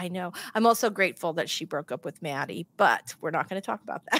I 0.01 0.09
know. 0.09 0.33
I'm 0.55 0.67
also 0.67 0.89
grateful 0.89 1.35
that 1.35 1.51
she 1.51 1.67
broke 1.67 1.93
up 1.93 2.07
with 2.07 2.23
Matty, 2.23 2.67
but 2.79 3.15
we're 3.21 3.31
not 3.31 3.51
going 3.51 3.61
to 3.61 3.67
talk 3.67 3.83
about 3.83 4.01
that. 4.11 4.19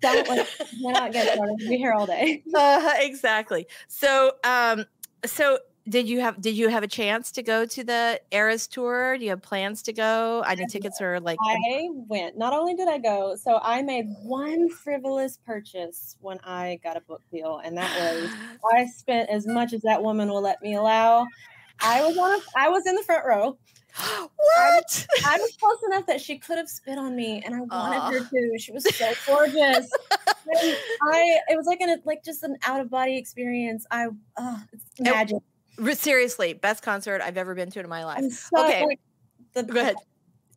don't 0.00 0.26
we're 0.82 0.92
not 0.92 1.12
started. 1.12 1.38
We'll 1.38 1.56
be 1.58 1.76
here 1.76 1.92
all 1.92 2.06
day. 2.06 2.42
Uh, 2.54 2.94
exactly. 2.96 3.66
So, 3.88 4.32
um, 4.42 4.86
so 5.26 5.58
did 5.86 6.08
you 6.08 6.20
have 6.20 6.40
did 6.40 6.56
you 6.56 6.68
have 6.68 6.82
a 6.82 6.88
chance 6.88 7.30
to 7.32 7.42
go 7.42 7.66
to 7.66 7.84
the 7.84 8.20
Eras 8.30 8.66
tour? 8.66 9.18
Do 9.18 9.24
you 9.24 9.30
have 9.30 9.42
plans 9.42 9.82
to 9.82 9.92
go? 9.92 10.42
I 10.46 10.54
know 10.54 10.64
tickets 10.68 11.00
are 11.00 11.20
like 11.20 11.38
I 11.42 11.88
went. 12.08 12.38
Not 12.38 12.54
only 12.54 12.74
did 12.74 12.88
I 12.88 12.98
go, 12.98 13.36
so 13.36 13.60
I 13.62 13.82
made 13.82 14.06
one 14.22 14.70
frivolous 14.70 15.38
purchase 15.46 16.16
when 16.20 16.38
I 16.42 16.80
got 16.82 16.96
a 16.96 17.00
book 17.02 17.22
deal, 17.30 17.60
and 17.62 17.76
that 17.76 17.94
was 17.98 18.30
I 18.74 18.86
spent 18.86 19.28
as 19.28 19.46
much 19.46 19.72
as 19.74 19.82
that 19.82 20.02
woman 20.02 20.28
will 20.28 20.42
let 20.42 20.62
me 20.62 20.74
allow. 20.74 21.26
I 21.80 22.04
was 22.06 22.16
on 22.16 22.34
a, 22.34 22.42
I 22.56 22.68
was 22.70 22.86
in 22.86 22.94
the 22.94 23.02
front 23.02 23.26
row. 23.26 23.58
What? 23.96 25.06
I, 25.24 25.34
I, 25.34 25.38
was 25.38 25.56
close 25.60 25.78
enough 25.86 26.06
that 26.06 26.20
she 26.20 26.38
could 26.38 26.58
have 26.58 26.68
spit 26.68 26.98
on 26.98 27.16
me, 27.16 27.42
and 27.44 27.54
I 27.54 27.60
wanted 27.60 27.98
uh. 27.98 28.10
her 28.12 28.20
to. 28.20 28.58
She 28.58 28.72
was 28.72 28.84
so 28.96 29.12
gorgeous. 29.26 29.90
I 30.54 31.38
it 31.48 31.56
was 31.56 31.66
like 31.66 31.80
an 31.80 32.00
like 32.04 32.24
just 32.24 32.42
an 32.42 32.56
out 32.64 32.80
of 32.80 32.90
body 32.90 33.16
experience. 33.16 33.86
I 33.90 34.08
it's 34.72 35.00
magic. 35.00 35.38
It, 35.78 35.98
seriously, 35.98 36.54
best 36.54 36.82
concert 36.82 37.20
I've 37.22 37.36
ever 37.36 37.54
been 37.54 37.70
to 37.72 37.80
in 37.80 37.88
my 37.88 38.04
life. 38.04 38.24
So, 38.32 38.64
okay, 38.64 38.84
like, 38.84 39.00
the, 39.54 39.62
go 39.62 39.80
ahead. 39.80 39.96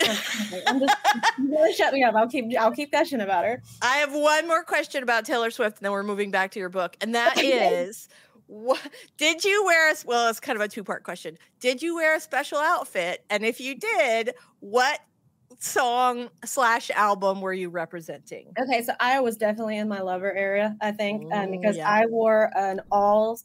I'm 0.68 0.80
just 0.80 0.98
really 1.40 1.74
shut 1.74 1.94
me 1.94 2.04
up. 2.04 2.16
I'll 2.16 2.28
keep 2.28 2.46
I'll 2.60 2.72
keep 2.72 2.92
gushing 2.92 3.22
about 3.22 3.46
her. 3.46 3.62
I 3.82 3.98
have 3.98 4.14
one 4.14 4.48
more 4.48 4.64
question 4.64 5.04
about 5.04 5.26
Taylor 5.26 5.52
Swift, 5.52 5.78
and 5.78 5.86
then 5.86 5.92
we're 5.92 6.04
moving 6.04 6.32
back 6.32 6.52
to 6.52 6.60
your 6.60 6.70
book, 6.70 6.98
and 7.02 7.14
that 7.16 7.38
is 7.38 8.10
what 8.52 8.82
did 9.16 9.46
you 9.46 9.64
wear 9.64 9.92
a 9.92 9.96
well 10.06 10.30
it's 10.30 10.42
kind 10.42 10.58
of 10.58 10.62
a 10.62 10.68
two 10.68 10.84
part 10.84 11.04
question. 11.04 11.38
Did 11.62 11.82
you 11.82 11.96
wear 11.96 12.18
a 12.18 12.20
special 12.20 12.58
outfit? 12.58 13.24
And 13.30 13.46
if 13.46 13.62
you 13.62 13.76
did 13.76 14.34
what 14.60 15.00
song 15.60 16.28
slash 16.44 16.92
album 16.92 17.40
were 17.40 17.54
you 17.54 17.70
representing? 17.70 18.52
Okay 18.62 18.84
so 18.84 18.92
i 19.00 19.22
was 19.22 19.38
definitely 19.38 19.78
in 19.78 19.88
my 19.88 20.02
lover 20.02 20.32
area 20.34 20.76
i 20.82 20.92
think 20.92 21.34
um, 21.34 21.52
because 21.52 21.78
yeah. 21.78 21.90
i 21.90 22.06
wore 22.08 22.52
an 22.56 22.82
all 22.92 23.40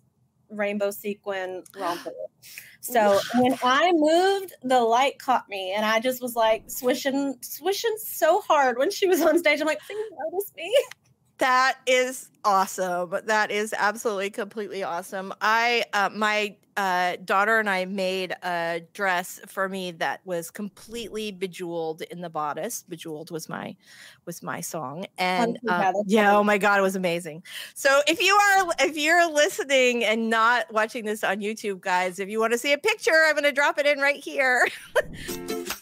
rainbow 0.51 0.91
sequin 0.91 1.63
romper. 1.79 2.11
So 2.81 3.21
when 3.37 3.57
i 3.63 3.93
moved 3.95 4.55
the 4.63 4.81
light 4.81 5.21
caught 5.21 5.49
me 5.49 5.73
and 5.77 5.87
i 5.87 6.01
just 6.01 6.21
was 6.21 6.35
like 6.35 6.65
swishing 6.67 7.37
swishing 7.43 7.97
so 7.99 8.41
hard 8.41 8.77
when 8.77 8.91
she 8.91 9.07
was 9.07 9.21
on 9.23 9.39
stage. 9.39 9.61
I'm 9.61 9.67
like 9.69 9.81
please 9.87 10.11
notice 10.33 10.53
me 10.57 10.75
that 11.39 11.79
is 11.87 12.31
awesome. 12.45 13.15
That 13.25 13.51
is 13.51 13.75
absolutely 13.77 14.31
completely 14.31 14.83
awesome. 14.83 15.35
I 15.41 15.85
uh, 15.93 16.11
my 16.15 16.57
uh, 16.77 17.17
daughter 17.25 17.59
and 17.59 17.69
I 17.71 17.87
made 17.87 18.33
a 18.43 18.83
dress 18.93 19.41
for 19.47 19.69
me 19.69 19.93
that 19.93 20.21
was 20.25 20.51
completely 20.51 21.33
bejeweled 21.33 22.03
in 22.03 22.21
the 22.21 22.29
bodice. 22.29 22.85
Bejeweled 22.89 23.31
was 23.31 23.49
my 23.49 23.75
was 24.25 24.43
my 24.43 24.61
song, 24.61 25.07
and 25.19 25.59
uh, 25.69 25.93
yeah, 26.07 26.37
oh 26.37 26.45
my 26.45 26.59
god, 26.59 26.79
it 26.79 26.83
was 26.83 26.97
amazing. 26.97 27.43
So 27.75 28.01
if 28.07 28.21
you 28.21 28.35
are 28.35 28.73
if 28.81 28.97
you're 28.97 29.31
listening 29.31 30.05
and 30.05 30.31
not 30.31 30.73
watching 30.73 31.05
this 31.05 31.25
on 31.25 31.41
YouTube, 31.41 31.81
guys, 31.81 32.19
if 32.19 32.29
you 32.29 32.41
want 32.41 32.53
to 32.53 32.59
see 32.59 32.73
a 32.73 32.79
picture, 32.79 33.25
I'm 33.27 33.35
going 33.35 33.45
to 33.45 33.53
drop 33.53 33.79
it 33.79 33.87
in 33.87 33.99
right 33.99 34.23
here. 34.23 34.69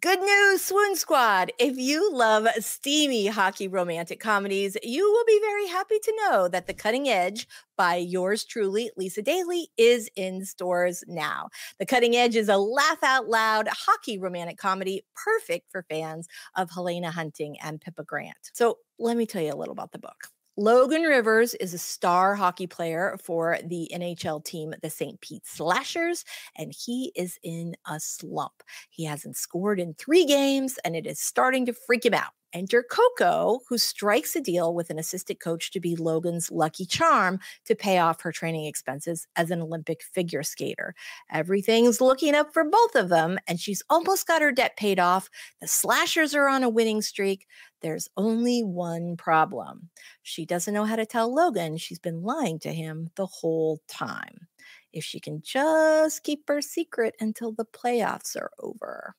Good 0.00 0.20
news, 0.20 0.64
Swoon 0.64 0.96
Squad. 0.96 1.52
If 1.58 1.76
you 1.76 2.10
love 2.10 2.48
steamy 2.60 3.26
hockey 3.26 3.68
romantic 3.68 4.18
comedies, 4.18 4.74
you 4.82 5.04
will 5.12 5.24
be 5.26 5.38
very 5.42 5.66
happy 5.66 5.98
to 5.98 6.16
know 6.16 6.48
that 6.48 6.66
The 6.66 6.72
Cutting 6.72 7.08
Edge 7.08 7.46
by 7.76 7.96
yours 7.96 8.44
truly, 8.44 8.90
Lisa 8.96 9.20
Daily, 9.20 9.68
is 9.76 10.08
in 10.16 10.46
stores 10.46 11.04
now. 11.06 11.50
The 11.78 11.84
Cutting 11.84 12.16
Edge 12.16 12.34
is 12.34 12.48
a 12.48 12.56
laugh 12.56 13.02
out 13.02 13.28
loud 13.28 13.68
hockey 13.68 14.16
romantic 14.16 14.56
comedy 14.56 15.04
perfect 15.14 15.70
for 15.70 15.84
fans 15.90 16.28
of 16.56 16.70
Helena 16.70 17.10
Hunting 17.10 17.58
and 17.60 17.78
Pippa 17.78 18.04
Grant. 18.04 18.52
So 18.54 18.78
let 18.98 19.18
me 19.18 19.26
tell 19.26 19.42
you 19.42 19.52
a 19.52 19.54
little 19.54 19.72
about 19.72 19.92
the 19.92 19.98
book. 19.98 20.28
Logan 20.56 21.02
Rivers 21.02 21.54
is 21.54 21.72
a 21.74 21.78
star 21.78 22.34
hockey 22.34 22.66
player 22.66 23.16
for 23.22 23.58
the 23.64 23.90
NHL 23.94 24.44
team, 24.44 24.74
the 24.82 24.90
St. 24.90 25.20
Pete 25.20 25.46
Slashers, 25.46 26.24
and 26.56 26.74
he 26.76 27.12
is 27.14 27.38
in 27.42 27.76
a 27.88 27.98
slump. 28.00 28.62
He 28.90 29.04
hasn't 29.04 29.36
scored 29.36 29.80
in 29.80 29.94
three 29.94 30.26
games, 30.26 30.78
and 30.84 30.96
it 30.96 31.06
is 31.06 31.20
starting 31.20 31.66
to 31.66 31.72
freak 31.72 32.04
him 32.04 32.14
out. 32.14 32.32
Enter 32.52 32.82
Coco, 32.82 33.60
who 33.68 33.78
strikes 33.78 34.34
a 34.34 34.40
deal 34.40 34.74
with 34.74 34.90
an 34.90 34.98
assistant 34.98 35.40
coach 35.40 35.70
to 35.70 35.80
be 35.80 35.96
Logan's 35.96 36.50
lucky 36.50 36.84
charm 36.84 37.38
to 37.64 37.74
pay 37.74 37.98
off 37.98 38.20
her 38.22 38.32
training 38.32 38.66
expenses 38.66 39.26
as 39.36 39.50
an 39.50 39.62
Olympic 39.62 40.02
figure 40.02 40.42
skater. 40.42 40.94
Everything's 41.30 42.00
looking 42.00 42.34
up 42.34 42.52
for 42.52 42.64
both 42.64 42.94
of 42.96 43.08
them, 43.08 43.38
and 43.46 43.60
she's 43.60 43.82
almost 43.88 44.26
got 44.26 44.42
her 44.42 44.52
debt 44.52 44.76
paid 44.76 44.98
off. 44.98 45.30
The 45.60 45.68
slashers 45.68 46.34
are 46.34 46.48
on 46.48 46.62
a 46.64 46.68
winning 46.68 47.02
streak. 47.02 47.46
There's 47.82 48.08
only 48.16 48.62
one 48.62 49.16
problem. 49.16 49.90
She 50.22 50.44
doesn't 50.44 50.74
know 50.74 50.84
how 50.84 50.96
to 50.96 51.06
tell 51.06 51.32
Logan 51.32 51.76
she's 51.76 51.98
been 51.98 52.22
lying 52.22 52.58
to 52.60 52.72
him 52.72 53.10
the 53.14 53.26
whole 53.26 53.80
time. 53.88 54.48
If 54.92 55.04
she 55.04 55.20
can 55.20 55.40
just 55.40 56.24
keep 56.24 56.48
her 56.48 56.60
secret 56.60 57.14
until 57.20 57.52
the 57.52 57.64
playoffs 57.64 58.36
are 58.36 58.50
over. 58.58 59.14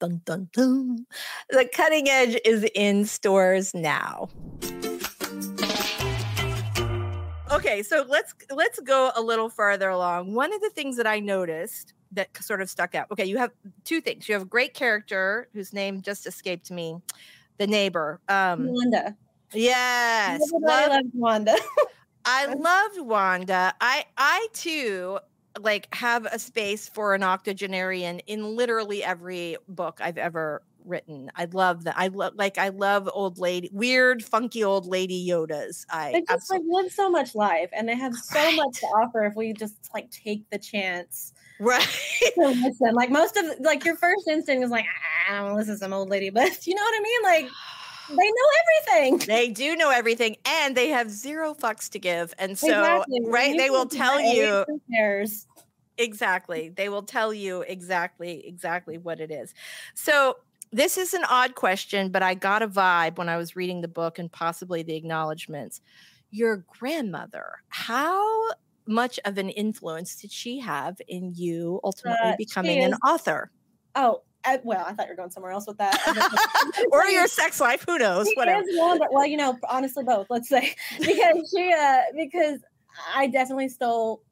Dun, 0.00 0.20
dun, 0.24 0.48
dun. 0.52 1.06
The 1.50 1.68
cutting 1.72 2.08
edge 2.08 2.36
is 2.44 2.64
in 2.74 3.04
stores 3.04 3.74
now. 3.74 4.28
Okay, 7.52 7.82
so 7.82 8.04
let's 8.08 8.34
let's 8.50 8.80
go 8.80 9.12
a 9.14 9.22
little 9.22 9.48
farther 9.48 9.88
along. 9.88 10.34
One 10.34 10.52
of 10.52 10.60
the 10.60 10.70
things 10.70 10.96
that 10.96 11.06
I 11.06 11.20
noticed 11.20 11.94
that 12.12 12.36
sort 12.42 12.60
of 12.60 12.68
stuck 12.68 12.94
out. 12.94 13.06
Okay, 13.12 13.24
you 13.24 13.38
have 13.38 13.52
two 13.84 14.00
things. 14.00 14.28
You 14.28 14.34
have 14.34 14.42
a 14.42 14.46
great 14.46 14.74
character 14.74 15.48
whose 15.52 15.72
name 15.72 16.00
just 16.00 16.26
escaped 16.26 16.70
me, 16.70 16.96
the 17.58 17.66
neighbor. 17.66 18.20
Um 18.28 18.66
Melinda. 18.66 19.16
Yes. 19.52 20.42
I 20.68 20.86
loves 20.88 21.08
Wanda. 21.14 21.56
I 22.24 22.46
loved 22.46 23.00
Wanda. 23.00 23.72
I 23.80 24.04
I 24.16 24.48
too 24.52 25.18
like 25.60 25.92
have 25.94 26.26
a 26.26 26.38
space 26.38 26.88
for 26.88 27.14
an 27.14 27.22
octogenarian 27.22 28.20
in 28.20 28.56
literally 28.56 29.04
every 29.04 29.56
book 29.68 29.98
I've 30.00 30.18
ever 30.18 30.62
written. 30.84 31.30
I 31.34 31.46
love 31.46 31.84
that. 31.84 31.94
I 31.96 32.08
love 32.08 32.34
like 32.36 32.58
I 32.58 32.68
love 32.68 33.08
old 33.12 33.38
lady, 33.38 33.70
weird, 33.72 34.22
funky 34.22 34.64
old 34.64 34.86
lady 34.86 35.26
Yodas. 35.26 35.86
I 35.90 36.12
they 36.12 36.22
just 36.22 36.50
like 36.50 36.62
live 36.66 36.92
so 36.92 37.10
much 37.10 37.34
life, 37.34 37.70
and 37.72 37.88
they 37.88 37.96
have 37.96 38.14
so 38.14 38.38
right. 38.38 38.56
much 38.56 38.80
to 38.80 38.86
offer 38.86 39.24
if 39.24 39.34
we 39.34 39.52
just 39.52 39.76
like 39.94 40.10
take 40.10 40.48
the 40.50 40.58
chance. 40.58 41.32
Right. 41.60 41.86
listen, 42.36 42.94
like 42.94 43.10
most 43.10 43.36
of 43.36 43.44
like 43.60 43.84
your 43.84 43.96
first 43.96 44.26
instinct 44.28 44.64
is 44.64 44.70
like, 44.70 44.86
I 45.28 45.38
don't 45.38 45.54
listen 45.54 45.74
to 45.74 45.78
some 45.78 45.92
old 45.92 46.10
lady, 46.10 46.30
but 46.30 46.66
you 46.66 46.74
know 46.74 46.82
what 46.82 46.94
I 46.94 47.02
mean? 47.02 47.22
Like 47.22 47.50
they 48.08 48.14
know 48.14 48.96
everything. 48.96 49.18
They 49.26 49.48
do 49.48 49.76
know 49.76 49.90
everything, 49.90 50.36
and 50.44 50.76
they 50.76 50.88
have 50.88 51.10
zero 51.10 51.54
fucks 51.54 51.88
to 51.90 51.98
give. 51.98 52.34
And 52.38 52.58
so, 52.58 52.68
exactly. 52.68 53.20
right, 53.26 53.56
they 53.56 53.70
will 53.70 53.86
tell 53.86 54.20
you. 54.20 54.64
Exactly. 55.96 56.70
They 56.70 56.88
will 56.88 57.04
tell 57.04 57.32
you 57.32 57.62
exactly, 57.62 58.46
exactly 58.46 58.98
what 58.98 59.20
it 59.20 59.30
is. 59.30 59.54
So, 59.94 60.38
this 60.72 60.98
is 60.98 61.14
an 61.14 61.22
odd 61.30 61.54
question, 61.54 62.08
but 62.08 62.22
I 62.22 62.34
got 62.34 62.62
a 62.62 62.68
vibe 62.68 63.16
when 63.16 63.28
I 63.28 63.36
was 63.36 63.54
reading 63.54 63.80
the 63.80 63.88
book 63.88 64.18
and 64.18 64.30
possibly 64.30 64.82
the 64.82 64.96
acknowledgments. 64.96 65.80
Your 66.30 66.64
grandmother, 66.78 67.62
how 67.68 68.50
much 68.86 69.20
of 69.24 69.38
an 69.38 69.50
influence 69.50 70.16
did 70.16 70.32
she 70.32 70.58
have 70.58 71.00
in 71.06 71.32
you 71.32 71.80
ultimately 71.84 72.30
uh, 72.30 72.36
becoming 72.36 72.82
an 72.82 72.94
author? 73.06 73.52
Oh, 73.94 74.22
I, 74.44 74.60
well, 74.62 74.84
I 74.86 74.92
thought 74.92 75.06
you 75.06 75.12
were 75.12 75.16
going 75.16 75.30
somewhere 75.30 75.52
else 75.52 75.66
with 75.66 75.78
that. 75.78 75.98
or 76.92 77.06
your 77.06 77.26
sex 77.26 77.60
life, 77.60 77.84
who 77.86 77.98
knows? 77.98 78.28
Whatever. 78.34 78.64
well, 79.10 79.26
you 79.26 79.36
know, 79.36 79.58
honestly, 79.68 80.04
both. 80.04 80.26
Let's 80.30 80.48
say 80.48 80.74
because 80.98 81.52
she, 81.54 81.72
uh, 81.72 82.02
because 82.14 82.60
I 83.14 83.26
definitely 83.26 83.68
stole 83.68 84.22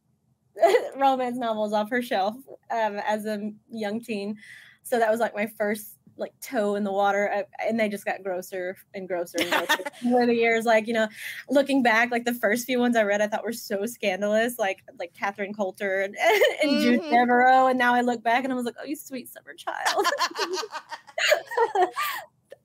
romance 0.97 1.39
novels 1.39 1.73
off 1.73 1.91
her 1.91 2.03
shelf 2.03 2.37
um, 2.71 3.01
as 3.07 3.27
a 3.27 3.53
young 3.71 4.01
teen. 4.01 4.37
So 4.83 4.99
that 4.99 5.11
was 5.11 5.21
like 5.21 5.35
my 5.35 5.47
first 5.47 5.97
like 6.17 6.33
toe 6.41 6.75
in 6.75 6.85
the 6.85 6.93
water 6.93 7.45
and 7.61 7.79
they 7.79 7.89
just 7.89 8.05
got 8.05 8.23
grosser 8.23 8.77
and 8.95 9.09
grosser 9.09 9.39
and 9.41 9.51
grosser 9.51 9.85
over 10.07 10.27
the 10.27 10.35
years 10.35 10.65
like 10.65 10.87
you 10.87 10.93
know 10.93 11.09
looking 11.51 11.83
back 11.83 12.11
like 12.11 12.25
the 12.25 12.35
first 12.35 12.67
few 12.67 12.79
ones 12.79 12.97
i 12.97 13.03
read 13.03 13.21
i 13.21 13.27
thought 13.27 13.45
were 13.45 13.53
so 13.53 13.87
scandalous 13.87 14.59
like 14.59 14.83
like 14.99 15.13
Catherine 15.15 15.55
Coulter 15.55 16.03
and, 16.03 16.17
and 16.63 16.71
mm-hmm. 16.71 16.83
Jude 16.83 17.03
Deveraux 17.03 17.71
and 17.71 17.79
now 17.79 17.95
i 17.95 18.01
look 18.01 18.23
back 18.23 18.45
and 18.45 18.53
i 18.53 18.57
was 18.57 18.65
like 18.65 18.77
oh 18.81 18.85
you 18.85 18.97
sweet 18.97 19.29
summer 19.29 19.55
child 19.55 20.07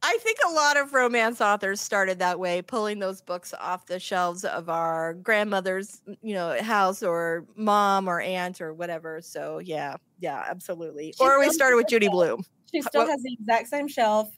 I 0.04 0.18
think 0.22 0.38
a 0.48 0.52
lot 0.52 0.78
of 0.78 0.94
romance 0.94 1.42
authors 1.42 1.82
started 1.82 2.20
that 2.20 2.40
way, 2.40 2.62
pulling 2.62 3.00
those 3.00 3.22
books 3.22 3.54
off 3.60 3.88
the 3.88 4.00
shelves 4.00 4.46
of 4.46 4.70
our 4.70 5.16
grandmother's, 5.16 6.02
you 6.22 6.36
know, 6.36 6.62
house 6.62 7.02
or 7.02 7.46
mom 7.56 8.08
or 8.08 8.22
aunt 8.22 8.62
or 8.62 8.74
whatever. 8.76 9.22
So 9.22 9.58
yeah, 9.58 9.96
yeah, 10.20 10.46
absolutely. 10.48 11.16
Or 11.20 11.40
we 11.40 11.50
started 11.50 11.78
with 11.78 11.88
Judy 11.88 12.10
Blume. 12.10 12.46
She 12.72 12.82
still 12.82 13.02
what? 13.02 13.10
has 13.10 13.22
the 13.24 13.34
exact 13.34 13.68
same 13.68 13.88
shelf. 13.88 14.30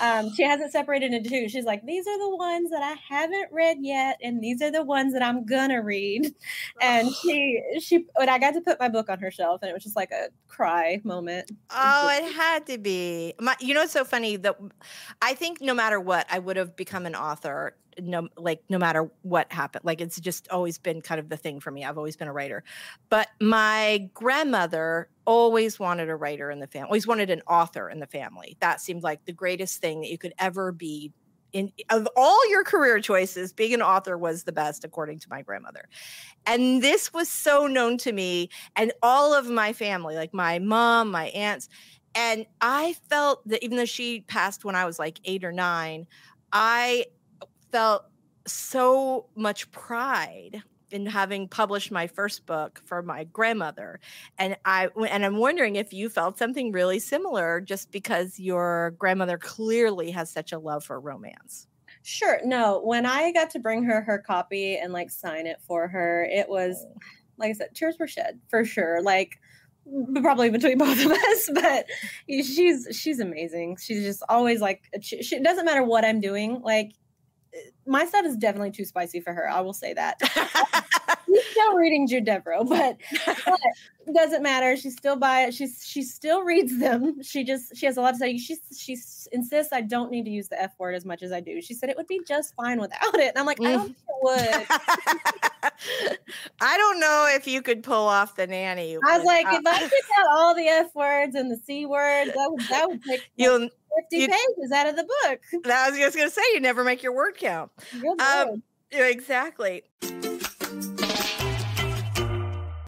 Um, 0.00 0.32
she 0.34 0.42
hasn't 0.42 0.72
separated 0.72 1.12
into 1.12 1.28
two. 1.28 1.48
She's 1.48 1.64
like, 1.64 1.84
these 1.84 2.06
are 2.06 2.18
the 2.18 2.36
ones 2.36 2.70
that 2.70 2.82
I 2.82 2.96
haven't 3.08 3.48
read 3.52 3.78
yet, 3.80 4.18
and 4.22 4.42
these 4.42 4.62
are 4.62 4.70
the 4.70 4.82
ones 4.82 5.12
that 5.12 5.22
I'm 5.22 5.44
gonna 5.44 5.82
read. 5.82 6.34
And 6.80 7.12
she 7.14 7.62
she 7.80 8.06
when 8.16 8.28
I 8.28 8.38
got 8.38 8.52
to 8.54 8.60
put 8.60 8.80
my 8.80 8.88
book 8.88 9.08
on 9.08 9.18
her 9.20 9.30
shelf, 9.30 9.62
and 9.62 9.70
it 9.70 9.74
was 9.74 9.84
just 9.84 9.96
like 9.96 10.10
a 10.10 10.28
cry 10.48 11.00
moment. 11.04 11.50
Oh, 11.70 12.10
it 12.12 12.32
had 12.32 12.66
to 12.66 12.78
be. 12.78 13.34
My, 13.40 13.56
you 13.60 13.74
know, 13.74 13.82
it's 13.82 13.92
so 13.92 14.04
funny 14.04 14.36
that 14.36 14.58
I 15.22 15.34
think 15.34 15.60
no 15.60 15.72
matter 15.72 16.00
what, 16.00 16.26
I 16.30 16.38
would 16.38 16.56
have 16.56 16.76
become 16.76 17.06
an 17.06 17.14
author 17.14 17.76
no 18.00 18.28
like 18.36 18.62
no 18.68 18.78
matter 18.78 19.10
what 19.22 19.52
happened 19.52 19.84
like 19.84 20.00
it's 20.00 20.18
just 20.20 20.48
always 20.48 20.78
been 20.78 21.00
kind 21.00 21.18
of 21.18 21.28
the 21.28 21.36
thing 21.36 21.60
for 21.60 21.70
me. 21.70 21.84
I've 21.84 21.98
always 21.98 22.16
been 22.16 22.28
a 22.28 22.32
writer. 22.32 22.64
But 23.08 23.28
my 23.40 24.10
grandmother 24.14 25.08
always 25.24 25.78
wanted 25.78 26.08
a 26.08 26.16
writer 26.16 26.50
in 26.50 26.60
the 26.60 26.66
family 26.66 26.88
always 26.88 27.06
wanted 27.06 27.30
an 27.30 27.42
author 27.48 27.88
in 27.88 28.00
the 28.00 28.06
family. 28.06 28.56
That 28.60 28.80
seemed 28.80 29.02
like 29.02 29.24
the 29.24 29.32
greatest 29.32 29.80
thing 29.80 30.00
that 30.00 30.10
you 30.10 30.18
could 30.18 30.34
ever 30.38 30.72
be 30.72 31.12
in 31.52 31.72
of 31.88 32.08
all 32.16 32.50
your 32.50 32.64
career 32.64 33.00
choices 33.00 33.52
being 33.52 33.72
an 33.74 33.82
author 33.82 34.18
was 34.18 34.44
the 34.44 34.52
best 34.52 34.84
according 34.84 35.20
to 35.20 35.28
my 35.30 35.40
grandmother. 35.40 35.88
And 36.46 36.82
this 36.82 37.12
was 37.12 37.28
so 37.28 37.66
known 37.66 37.96
to 37.98 38.12
me 38.12 38.50
and 38.76 38.92
all 39.02 39.32
of 39.32 39.48
my 39.48 39.72
family 39.72 40.16
like 40.16 40.34
my 40.34 40.58
mom 40.58 41.10
my 41.10 41.26
aunts. 41.26 41.68
And 42.14 42.46
i 42.60 42.94
felt 43.08 43.46
that 43.48 43.64
even 43.64 43.76
though 43.76 43.84
she 43.84 44.20
passed 44.20 44.64
when 44.64 44.76
i 44.76 44.84
was 44.84 44.98
like 44.98 45.20
8 45.24 45.42
or 45.44 45.52
9 45.52 46.06
i 46.52 47.06
felt 47.74 48.04
so 48.46 49.26
much 49.34 49.68
pride 49.72 50.62
in 50.92 51.06
having 51.06 51.48
published 51.48 51.90
my 51.90 52.06
first 52.06 52.46
book 52.46 52.80
for 52.84 53.02
my 53.02 53.24
grandmother. 53.24 53.98
And 54.38 54.56
i 54.64 54.88
and 55.10 55.24
i'm 55.24 55.38
wondering 55.38 55.74
if 55.74 55.92
you 55.92 56.08
felt 56.08 56.38
something 56.38 56.70
really 56.70 57.00
similar 57.00 57.60
just 57.60 57.90
because 57.90 58.38
your 58.38 58.94
grandmother 58.96 59.38
clearly 59.38 60.12
has 60.12 60.30
such 60.30 60.52
a 60.52 60.58
love 60.60 60.84
for 60.84 61.00
romance. 61.00 61.66
Sure 62.04 62.38
no 62.44 62.80
when 62.84 63.06
i 63.06 63.32
got 63.32 63.50
to 63.50 63.58
bring 63.58 63.82
her 63.82 64.02
her 64.02 64.18
copy 64.18 64.76
and 64.76 64.92
like 64.92 65.10
sign 65.10 65.48
it 65.48 65.60
for 65.66 65.88
her 65.88 66.24
it 66.30 66.48
was 66.48 66.86
oh. 66.86 66.98
like 67.38 67.50
i 67.50 67.52
said 67.54 67.74
tears 67.74 67.96
were 67.98 68.06
shed 68.06 68.38
for 68.48 68.64
sure 68.64 69.02
like 69.02 69.40
probably 70.22 70.48
between 70.48 70.78
both 70.86 71.04
of 71.04 71.10
us 71.10 71.50
but 71.54 71.86
she's 72.28 72.86
she's 72.92 73.18
amazing. 73.18 73.78
She's 73.80 74.04
just 74.04 74.22
always 74.28 74.60
like 74.60 74.84
she, 75.00 75.24
she, 75.24 75.36
it 75.36 75.42
doesn't 75.42 75.64
matter 75.64 75.82
what 75.82 76.04
i'm 76.04 76.20
doing 76.20 76.60
like 76.62 76.92
my 77.86 78.04
stuff 78.06 78.24
is 78.24 78.36
definitely 78.36 78.70
too 78.70 78.84
spicy 78.84 79.20
for 79.20 79.32
her. 79.32 79.48
I 79.48 79.60
will 79.60 79.72
say 79.72 79.94
that. 79.94 80.20
She's 81.26 81.44
still 81.46 81.74
reading 81.74 82.06
Jude 82.06 82.26
Deveraux, 82.26 82.68
but, 82.68 82.96
but 83.44 83.60
doesn't 84.12 84.42
matter. 84.42 84.76
She 84.76 84.90
still 84.90 85.16
buy 85.16 85.42
it. 85.42 85.54
She's 85.54 85.84
she 85.86 86.02
still 86.02 86.42
reads 86.42 86.78
them. 86.78 87.22
She 87.22 87.44
just 87.44 87.76
she 87.76 87.86
has 87.86 87.96
a 87.96 88.02
lot 88.02 88.12
to 88.12 88.18
say. 88.18 88.36
She 88.36 88.56
she 88.76 88.96
insists 89.32 89.72
I 89.72 89.80
don't 89.80 90.10
need 90.10 90.24
to 90.24 90.30
use 90.30 90.48
the 90.48 90.60
F 90.60 90.72
word 90.78 90.94
as 90.94 91.04
much 91.04 91.22
as 91.22 91.32
I 91.32 91.40
do. 91.40 91.60
She 91.60 91.74
said 91.74 91.88
it 91.88 91.96
would 91.96 92.06
be 92.06 92.20
just 92.26 92.54
fine 92.54 92.80
without 92.80 93.14
it. 93.14 93.28
And 93.28 93.38
I'm 93.38 93.46
like, 93.46 93.58
mm. 93.58 93.66
I 93.66 93.72
don't 93.72 93.86
think 93.86 93.96
it 94.08 94.68
would. 96.10 96.18
I 96.60 96.76
don't 96.76 97.00
know 97.00 97.28
if 97.30 97.46
you 97.46 97.62
could 97.62 97.82
pull 97.82 98.06
off 98.06 98.36
the 98.36 98.46
nanny. 98.46 98.96
I 99.04 99.18
was 99.18 99.26
like, 99.26 99.46
uh, 99.46 99.60
if 99.60 99.66
I 99.66 99.80
took 99.80 99.92
out 100.18 100.26
all 100.32 100.54
the 100.54 100.66
F 100.66 100.94
words 100.94 101.34
and 101.34 101.50
the 101.50 101.56
C 101.56 101.86
words, 101.86 102.32
that 102.34 102.50
would 102.50 102.60
that 102.68 102.88
would 102.88 103.02
take 103.04 103.30
you'll 103.36 103.60
50 103.60 103.70
you, 104.12 104.28
pages 104.28 104.72
out 104.74 104.86
of 104.86 104.96
the 104.96 105.04
book. 105.04 105.40
I 105.70 105.90
was 105.90 105.98
just 105.98 106.16
gonna 106.16 106.30
say 106.30 106.42
you 106.52 106.60
never 106.60 106.84
make 106.84 107.02
your 107.02 107.12
word 107.12 107.36
count. 107.36 107.70
Um, 108.20 108.62
exactly. 108.90 109.84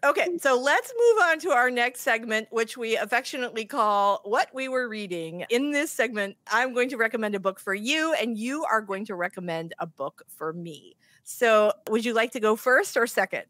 Okay, 0.06 0.38
so 0.38 0.56
let's 0.56 0.92
move 0.96 1.24
on 1.24 1.40
to 1.40 1.50
our 1.50 1.68
next 1.68 2.02
segment, 2.02 2.46
which 2.52 2.76
we 2.76 2.96
affectionately 2.96 3.64
call 3.64 4.20
What 4.22 4.48
We 4.54 4.68
Were 4.68 4.88
Reading. 4.88 5.44
In 5.50 5.72
this 5.72 5.90
segment, 5.90 6.36
I'm 6.46 6.74
going 6.74 6.88
to 6.90 6.96
recommend 6.96 7.34
a 7.34 7.40
book 7.40 7.58
for 7.58 7.74
you, 7.74 8.14
and 8.14 8.38
you 8.38 8.64
are 8.70 8.80
going 8.80 9.04
to 9.06 9.16
recommend 9.16 9.74
a 9.80 9.86
book 9.86 10.22
for 10.28 10.52
me. 10.52 10.94
So, 11.24 11.72
would 11.90 12.04
you 12.04 12.14
like 12.14 12.30
to 12.32 12.40
go 12.40 12.54
first 12.54 12.96
or 12.96 13.08
second? 13.08 13.46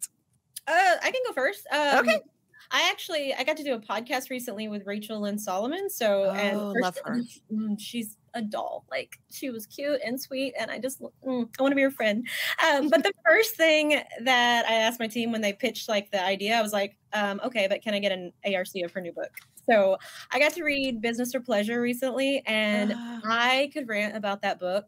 Uh, 0.66 0.96
I 1.02 1.10
can 1.10 1.20
go 1.26 1.34
first. 1.34 1.66
Um, 1.70 1.98
okay. 1.98 2.20
I 2.70 2.88
actually 2.90 3.34
I 3.34 3.44
got 3.44 3.56
to 3.56 3.64
do 3.64 3.74
a 3.74 3.78
podcast 3.78 4.30
recently 4.30 4.68
with 4.68 4.86
Rachel 4.86 5.20
Lynn 5.20 5.38
Solomon. 5.38 5.88
So 5.90 6.24
oh, 6.24 6.30
and 6.30 6.58
love 6.80 6.98
her. 7.04 7.20
Mm, 7.52 7.78
she's 7.78 8.16
a 8.34 8.42
doll. 8.42 8.84
Like 8.90 9.18
she 9.30 9.50
was 9.50 9.66
cute 9.66 10.00
and 10.04 10.20
sweet, 10.20 10.54
and 10.58 10.70
I 10.70 10.78
just 10.78 11.00
mm, 11.00 11.10
I 11.24 11.62
want 11.62 11.72
to 11.72 11.76
be 11.76 11.82
her 11.82 11.90
friend. 11.90 12.26
Um, 12.66 12.88
but 12.88 13.02
the 13.02 13.12
first 13.26 13.56
thing 13.56 14.00
that 14.22 14.66
I 14.68 14.74
asked 14.74 15.00
my 15.00 15.08
team 15.08 15.32
when 15.32 15.40
they 15.40 15.52
pitched 15.52 15.88
like 15.88 16.10
the 16.10 16.22
idea, 16.22 16.56
I 16.56 16.62
was 16.62 16.72
like, 16.72 16.96
um, 17.12 17.40
okay, 17.44 17.66
but 17.68 17.82
can 17.82 17.94
I 17.94 17.98
get 17.98 18.12
an 18.12 18.32
ARC 18.44 18.68
of 18.84 18.92
her 18.92 19.00
new 19.00 19.12
book? 19.12 19.30
So 19.68 19.96
I 20.30 20.38
got 20.38 20.52
to 20.54 20.62
read 20.62 21.00
Business 21.00 21.34
or 21.34 21.40
Pleasure 21.40 21.80
recently, 21.80 22.42
and 22.46 22.92
uh. 22.92 23.20
I 23.24 23.70
could 23.72 23.88
rant 23.88 24.16
about 24.16 24.42
that 24.42 24.60
book 24.60 24.86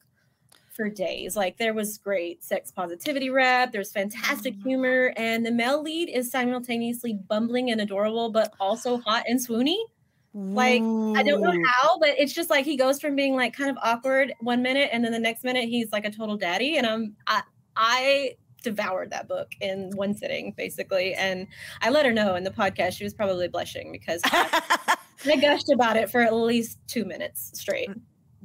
for 0.79 0.89
days. 0.89 1.37
Like 1.37 1.59
there 1.59 1.75
was 1.75 1.99
great 1.99 2.45
sex 2.45 2.71
positivity 2.71 3.29
rap, 3.29 3.73
there's 3.73 3.91
fantastic 3.91 4.55
mm-hmm. 4.55 4.69
humor, 4.69 5.13
and 5.17 5.45
the 5.45 5.51
male 5.51 5.83
lead 5.83 6.09
is 6.09 6.31
simultaneously 6.31 7.19
bumbling 7.29 7.71
and 7.71 7.81
adorable, 7.81 8.31
but 8.31 8.55
also 8.61 8.99
hot 8.99 9.25
and 9.27 9.39
swoony. 9.41 9.77
Like 10.35 10.83
I 10.83 11.23
don't 11.25 11.41
know 11.41 11.53
how, 11.67 11.99
but 11.99 12.11
it's 12.11 12.33
just 12.33 12.49
like 12.49 12.65
he 12.65 12.77
goes 12.77 13.01
from 13.01 13.17
being 13.17 13.35
like 13.35 13.57
kind 13.57 13.71
of 13.71 13.77
awkward 13.83 14.33
one 14.41 14.63
minute, 14.63 14.91
and 14.93 15.05
then 15.05 15.11
the 15.11 15.19
next 15.19 15.43
minute 15.43 15.65
he's 15.65 15.91
like 15.91 16.05
a 16.05 16.13
total 16.13 16.37
daddy. 16.37 16.77
And 16.77 16.87
I'm 16.87 17.17
I, 17.27 17.43
I 17.75 18.37
devoured 18.63 19.11
that 19.11 19.27
book 19.27 19.49
in 19.61 19.91
one 19.97 20.15
sitting, 20.15 20.53
basically. 20.57 21.15
And 21.15 21.49
I 21.83 21.91
let 21.91 22.07
her 22.07 22.13
know 22.13 22.37
in 22.37 22.45
the 22.45 22.51
podcast 22.51 22.93
she 22.93 23.05
was 23.05 23.15
probably 23.15 23.49
blushing 23.49 23.91
because 23.91 24.21
I, 24.27 24.97
I 25.27 25.37
gushed 25.37 25.71
about 25.73 25.97
it 25.97 26.09
for 26.09 26.21
at 26.21 26.35
least 26.35 26.79
two 26.87 27.05
minutes 27.05 27.51
straight. 27.55 27.91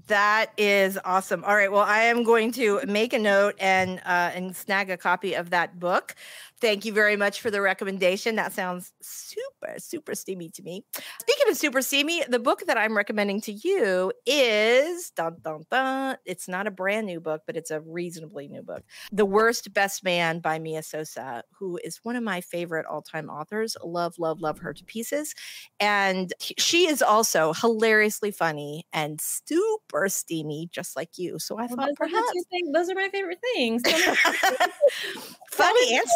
That 0.08 0.52
is 0.58 1.00
awesome. 1.06 1.46
All 1.46 1.56
right. 1.56 1.72
Well, 1.72 1.84
I 1.84 2.02
am 2.02 2.24
going 2.24 2.52
to 2.54 2.82
make 2.86 3.13
a 3.13 3.20
note 3.20 3.56
and 3.58 4.00
uh, 4.06 4.32
and 4.34 4.56
snag 4.56 4.89
a 4.89 4.98
copy 4.98 5.34
of 5.34 5.52
that 5.52 5.80
book. 5.80 6.16
Thank 6.63 6.86
you 6.86 6.93
very 6.93 7.17
much 7.17 7.41
for 7.41 7.52
the 7.52 7.60
recommendation. 7.60 8.38
That 8.38 8.54
sounds 8.54 8.93
super, 9.02 9.76
super 9.80 10.15
steamy 10.15 10.47
to 10.52 10.63
me. 10.63 10.86
Speaking 11.19 11.52
of 11.52 11.58
super 11.58 11.82
steamy, 11.82 12.23
the 12.30 12.39
book 12.39 12.63
that 12.67 12.78
I'm 12.78 12.95
recommending 12.95 13.41
to 13.41 13.52
you 13.52 14.13
is 14.26 15.10
dun, 15.10 15.36
dun, 15.43 15.65
dun. 15.69 16.15
It's 16.23 16.47
not 16.47 16.65
a 16.65 16.71
brand 16.71 17.06
new 17.06 17.19
book, 17.19 17.41
but 17.45 17.58
it's 17.58 17.69
a 17.69 17.82
reasonably 17.82 18.47
new 18.47 18.63
book. 18.63 18.82
The 19.12 19.26
Worst 19.26 19.73
Best 19.73 20.06
Man 20.06 20.39
by 20.39 20.58
Mia 20.58 20.84
Sosa, 20.84 21.43
who 21.60 21.82
is 21.84 21.99
one 22.04 22.15
of 22.15 22.23
my 22.23 22.39
favorite 22.39 22.86
all 22.86 23.02
time 23.02 23.30
authors. 23.30 23.76
Love, 23.84 24.17
love, 24.17 24.39
love 24.39 24.60
her 24.60 24.73
to 24.73 24.86
pieces. 24.86 25.36
And 25.82 26.32
she 26.39 26.88
is 26.88 27.02
also 27.02 27.52
hilariously 27.52 28.32
funny 28.32 28.86
and 28.93 29.19
super 29.19 30.08
steamy, 30.08 30.69
just 30.71 30.95
like 30.95 31.17
you. 31.17 31.39
So 31.39 31.58
I 31.58 31.65
well, 31.65 31.76
thought 31.76 31.89
perhaps 31.97 32.32
those 32.73 32.89
are 32.89 32.95
my 32.95 33.10
favorite 33.10 33.39
things. 33.54 33.82
funny 35.52 35.97
and 35.97 36.08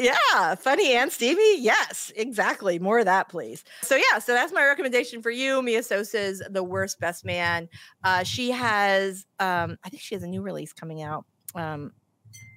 yeah, 0.00 0.54
funny 0.54 0.94
and 0.94 1.12
Stevie. 1.12 1.58
Yes, 1.58 2.12
exactly. 2.16 2.78
More 2.78 3.00
of 3.00 3.04
that, 3.04 3.28
please. 3.28 3.64
So 3.82 3.96
yeah, 3.96 4.18
so 4.18 4.32
that's 4.32 4.52
my 4.52 4.64
recommendation 4.64 5.22
for 5.22 5.30
you. 5.30 5.62
Mia 5.62 5.82
Sosa's 5.82 6.42
The 6.50 6.62
Worst 6.62 7.00
Best 7.00 7.24
Man. 7.24 7.68
Uh, 8.04 8.24
she 8.24 8.50
has, 8.50 9.26
um, 9.38 9.76
I 9.84 9.88
think 9.88 10.02
she 10.02 10.14
has 10.14 10.22
a 10.22 10.28
new 10.28 10.42
release 10.42 10.72
coming 10.72 11.02
out. 11.02 11.24
Um, 11.54 11.92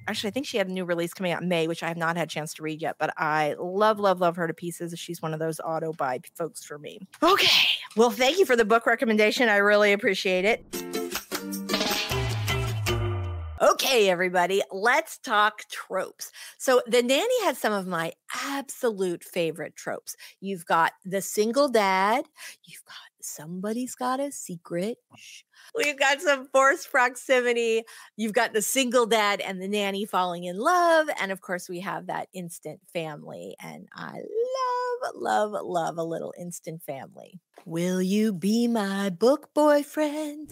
actually, 0.08 0.30
I 0.30 0.32
think 0.32 0.46
she 0.46 0.58
had 0.58 0.68
a 0.68 0.72
new 0.72 0.86
release 0.86 1.14
coming 1.14 1.32
out 1.32 1.44
May, 1.44 1.68
which 1.68 1.84
I 1.84 1.88
have 1.88 1.98
not 1.98 2.18
had 2.18 2.28
a 2.28 2.32
chance 2.32 2.54
to 2.56 2.64
read 2.64 2.82
yet. 2.82 2.96
But 3.00 3.14
I 3.18 3.56
love, 3.60 4.00
love, 4.00 4.22
love 4.22 4.36
her 4.36 4.48
to 4.48 4.54
pieces. 4.54 4.98
She's 4.98 5.22
one 5.22 5.34
of 5.34 5.40
those 5.40 5.60
auto 5.60 5.94
buy 5.94 6.20
folks 6.36 6.64
for 6.64 6.78
me. 6.78 7.08
Okay, 7.22 7.68
well, 7.96 8.10
thank 8.10 8.38
you 8.38 8.46
for 8.46 8.56
the 8.56 8.66
book 8.66 8.86
recommendation. 8.86 9.50
I 9.50 9.58
really 9.58 9.94
appreciate 9.94 10.46
it. 10.46 11.03
Okay, 13.63 14.10
everybody, 14.10 14.62
let's 14.73 15.17
talk 15.19 15.62
tropes. 15.69 16.34
So, 16.58 16.82
The 16.86 17.02
Nanny 17.02 17.43
has 17.45 17.58
some 17.58 17.71
of 17.71 17.88
my 17.88 18.12
absolute 18.45 19.23
favorite 19.23 19.78
tropes. 19.78 20.17
You've 20.41 20.65
got 20.65 20.91
the 21.06 21.21
single 21.21 21.69
dad, 21.69 22.26
you've 22.65 22.84
got 22.84 22.95
somebody's 23.21 23.95
got 23.95 24.19
a 24.19 24.34
secret. 24.34 24.97
We've 25.78 25.97
got 25.97 26.19
some 26.19 26.49
forced 26.52 26.91
proximity. 26.91 27.84
You've 28.17 28.34
got 28.34 28.52
the 28.52 28.62
single 28.62 29.06
dad 29.06 29.39
and 29.39 29.62
the 29.62 29.69
nanny 29.69 30.04
falling 30.04 30.43
in 30.43 30.58
love. 30.58 31.08
And 31.17 31.32
of 31.32 31.39
course, 31.39 31.69
we 31.69 31.80
have 31.80 32.08
that 32.08 32.28
instant 32.34 32.82
family. 32.91 33.56
And 33.63 33.88
I 33.95 34.12
love, 34.12 35.13
love, 35.15 35.52
love 35.63 35.97
a 35.97 36.04
little 36.04 36.34
instant 36.38 36.84
family. 36.84 37.39
Will 37.65 38.02
you 38.02 38.34
be 38.34 38.67
my 38.67 39.10
book 39.10 39.54
boyfriend? 39.54 40.52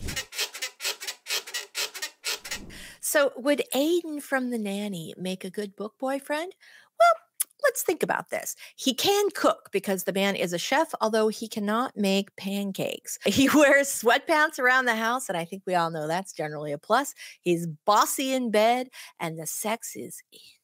So, 3.12 3.34
would 3.36 3.63
Aiden 3.76 4.21
from 4.21 4.52
The 4.52 4.58
Nanny 4.58 5.13
make 5.17 5.43
a 5.43 5.50
good 5.50 5.76
book 5.76 5.95
boyfriend? 6.00 6.56
Well, 6.97 7.50
let's 7.62 7.84
think 7.84 8.04
about 8.04 8.30
this. 8.30 8.56
He 8.78 8.93
can 8.93 9.30
cook 9.36 9.67
because 9.74 10.06
the 10.06 10.13
man 10.13 10.38
is 10.38 10.54
a 10.54 10.58
chef, 10.58 10.93
although 11.02 11.28
he 11.28 11.50
cannot 11.50 11.97
make 11.97 12.34
pancakes. 12.38 13.19
He 13.26 13.50
wears 13.50 13.89
sweatpants 13.89 14.60
around 14.60 14.86
the 14.86 14.95
house, 14.95 15.28
and 15.28 15.38
I 15.38 15.43
think 15.43 15.63
we 15.65 15.76
all 15.76 15.91
know 15.91 16.08
that's 16.08 16.32
generally 16.32 16.71
a 16.71 16.78
plus. 16.78 17.13
He's 17.41 17.67
bossy 17.86 18.32
in 18.34 18.50
bed, 18.50 18.88
and 19.19 19.38
the 19.38 19.45
sex 19.45 19.97
is 19.97 20.24
insane. 20.32 20.61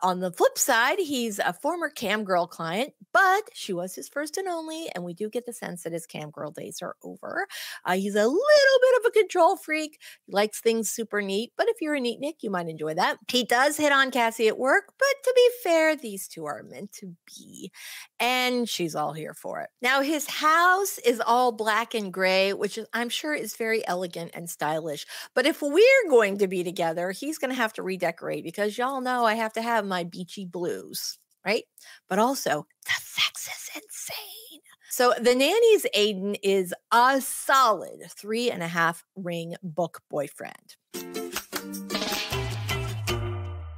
On 0.00 0.20
the 0.20 0.30
flip 0.30 0.56
side, 0.56 1.00
he's 1.00 1.40
a 1.40 1.52
former 1.52 1.88
cam 1.88 2.22
girl 2.22 2.46
client, 2.46 2.92
but 3.12 3.50
she 3.52 3.72
was 3.72 3.96
his 3.96 4.08
first 4.08 4.36
and 4.36 4.46
only, 4.46 4.88
and 4.94 5.02
we 5.02 5.12
do 5.12 5.28
get 5.28 5.44
the 5.44 5.52
sense 5.52 5.82
that 5.82 5.92
his 5.92 6.06
cam 6.06 6.30
girl 6.30 6.52
days 6.52 6.80
are 6.82 6.94
over. 7.02 7.48
Uh, 7.84 7.94
he's 7.94 8.14
a 8.14 8.26
little 8.26 8.30
bit 8.30 9.00
of 9.00 9.06
a 9.08 9.10
control 9.10 9.56
freak. 9.56 9.98
He 10.26 10.32
likes 10.32 10.60
things 10.60 10.88
super 10.88 11.20
neat, 11.20 11.52
but 11.56 11.66
if 11.68 11.78
you're 11.80 11.96
a 11.96 12.00
neat 12.00 12.20
Nick, 12.20 12.44
you 12.44 12.50
might 12.50 12.68
enjoy 12.68 12.94
that. 12.94 13.18
He 13.26 13.42
does 13.42 13.76
hit 13.76 13.90
on 13.90 14.12
Cassie 14.12 14.46
at 14.46 14.56
work, 14.56 14.92
but 14.98 15.08
to 15.24 15.32
be 15.34 15.50
fair, 15.64 15.96
these 15.96 16.28
two 16.28 16.44
are 16.46 16.62
meant 16.62 16.92
to 16.92 17.16
be, 17.26 17.72
and 18.20 18.68
she's 18.68 18.94
all 18.94 19.14
here 19.14 19.34
for 19.34 19.60
it. 19.62 19.70
Now, 19.82 20.02
his 20.02 20.28
house 20.28 20.98
is 20.98 21.20
all 21.26 21.50
black 21.50 21.94
and 21.94 22.12
gray, 22.12 22.52
which 22.52 22.78
I'm 22.92 23.08
sure 23.08 23.34
is 23.34 23.56
very 23.56 23.84
elegant 23.88 24.30
and 24.34 24.48
stylish. 24.48 25.06
But 25.34 25.46
if 25.46 25.60
we're 25.60 26.08
going 26.08 26.38
to 26.38 26.46
be 26.46 26.62
together, 26.62 27.10
he's 27.10 27.38
going 27.38 27.50
to 27.50 27.56
have 27.56 27.72
to 27.72 27.82
redecorate 27.82 28.44
because 28.44 28.78
y'all 28.78 29.00
know 29.00 29.24
I 29.24 29.34
have 29.34 29.52
to 29.54 29.62
have 29.62 29.87
my 29.88 30.04
beachy 30.04 30.44
blues, 30.44 31.18
right? 31.44 31.64
But 32.08 32.18
also, 32.18 32.66
the 32.84 32.92
sex 33.00 33.48
is 33.48 33.82
insane. 33.82 34.60
So, 34.90 35.14
The 35.18 35.34
Nanny's 35.34 35.86
Aiden 35.96 36.36
is 36.42 36.74
a 36.92 37.20
solid 37.20 38.10
three 38.10 38.50
and 38.50 38.62
a 38.62 38.68
half 38.68 39.04
ring 39.16 39.54
book 39.62 40.00
boyfriend. 40.10 40.76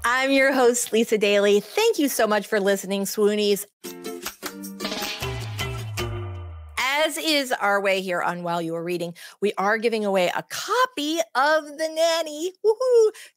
I'm 0.04 0.30
your 0.30 0.52
host, 0.52 0.92
Lisa 0.92 1.18
Daily. 1.18 1.60
Thank 1.60 1.98
you 1.98 2.08
so 2.08 2.26
much 2.26 2.46
for 2.46 2.58
listening, 2.60 3.02
Swoonies. 3.02 3.64
As 7.10 7.18
is 7.18 7.50
our 7.50 7.80
way 7.80 8.00
here 8.00 8.22
on 8.22 8.44
While 8.44 8.62
You 8.62 8.72
Were 8.72 8.84
Reading, 8.84 9.16
we 9.40 9.52
are 9.58 9.78
giving 9.78 10.04
away 10.04 10.28
a 10.28 10.44
copy 10.44 11.18
of 11.34 11.64
The 11.66 11.88
Nanny 11.92 12.52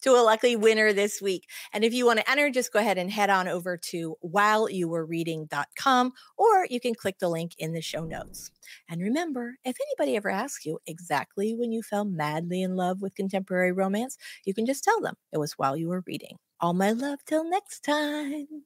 to 0.04 0.12
a 0.12 0.22
lucky 0.22 0.56
winner 0.56 0.94
this 0.94 1.20
week. 1.20 1.50
And 1.74 1.84
if 1.84 1.92
you 1.92 2.06
want 2.06 2.20
to 2.20 2.30
enter, 2.30 2.52
just 2.52 2.72
go 2.72 2.78
ahead 2.78 3.00
and 3.00 3.10
head 3.10 3.32
on 3.32 3.48
over 3.48 3.76
to 3.76 4.16
whileyouwerereading.com 4.24 6.14
or 6.38 6.68
you 6.70 6.80
can 6.80 6.94
click 6.94 7.18
the 7.18 7.30
link 7.30 7.56
in 7.58 7.74
the 7.74 7.82
show 7.82 8.06
notes. 8.06 8.52
And 8.88 9.02
remember, 9.02 9.56
if 9.66 9.76
anybody 9.82 10.18
ever 10.18 10.30
asks 10.30 10.68
you 10.68 10.78
exactly 10.86 11.56
when 11.56 11.72
you 11.72 11.82
fell 11.82 12.06
madly 12.06 12.62
in 12.62 12.76
love 12.76 13.02
with 13.02 13.16
contemporary 13.16 13.72
romance, 13.72 14.20
you 14.46 14.54
can 14.54 14.68
just 14.68 14.84
tell 14.84 15.02
them 15.02 15.16
it 15.32 15.40
was 15.40 15.54
while 15.54 15.76
you 15.76 15.88
were 15.88 16.04
reading. 16.06 16.38
All 16.60 16.76
my 16.76 16.92
love 16.92 17.26
till 17.26 17.50
next 17.50 17.84
time. 17.84 18.66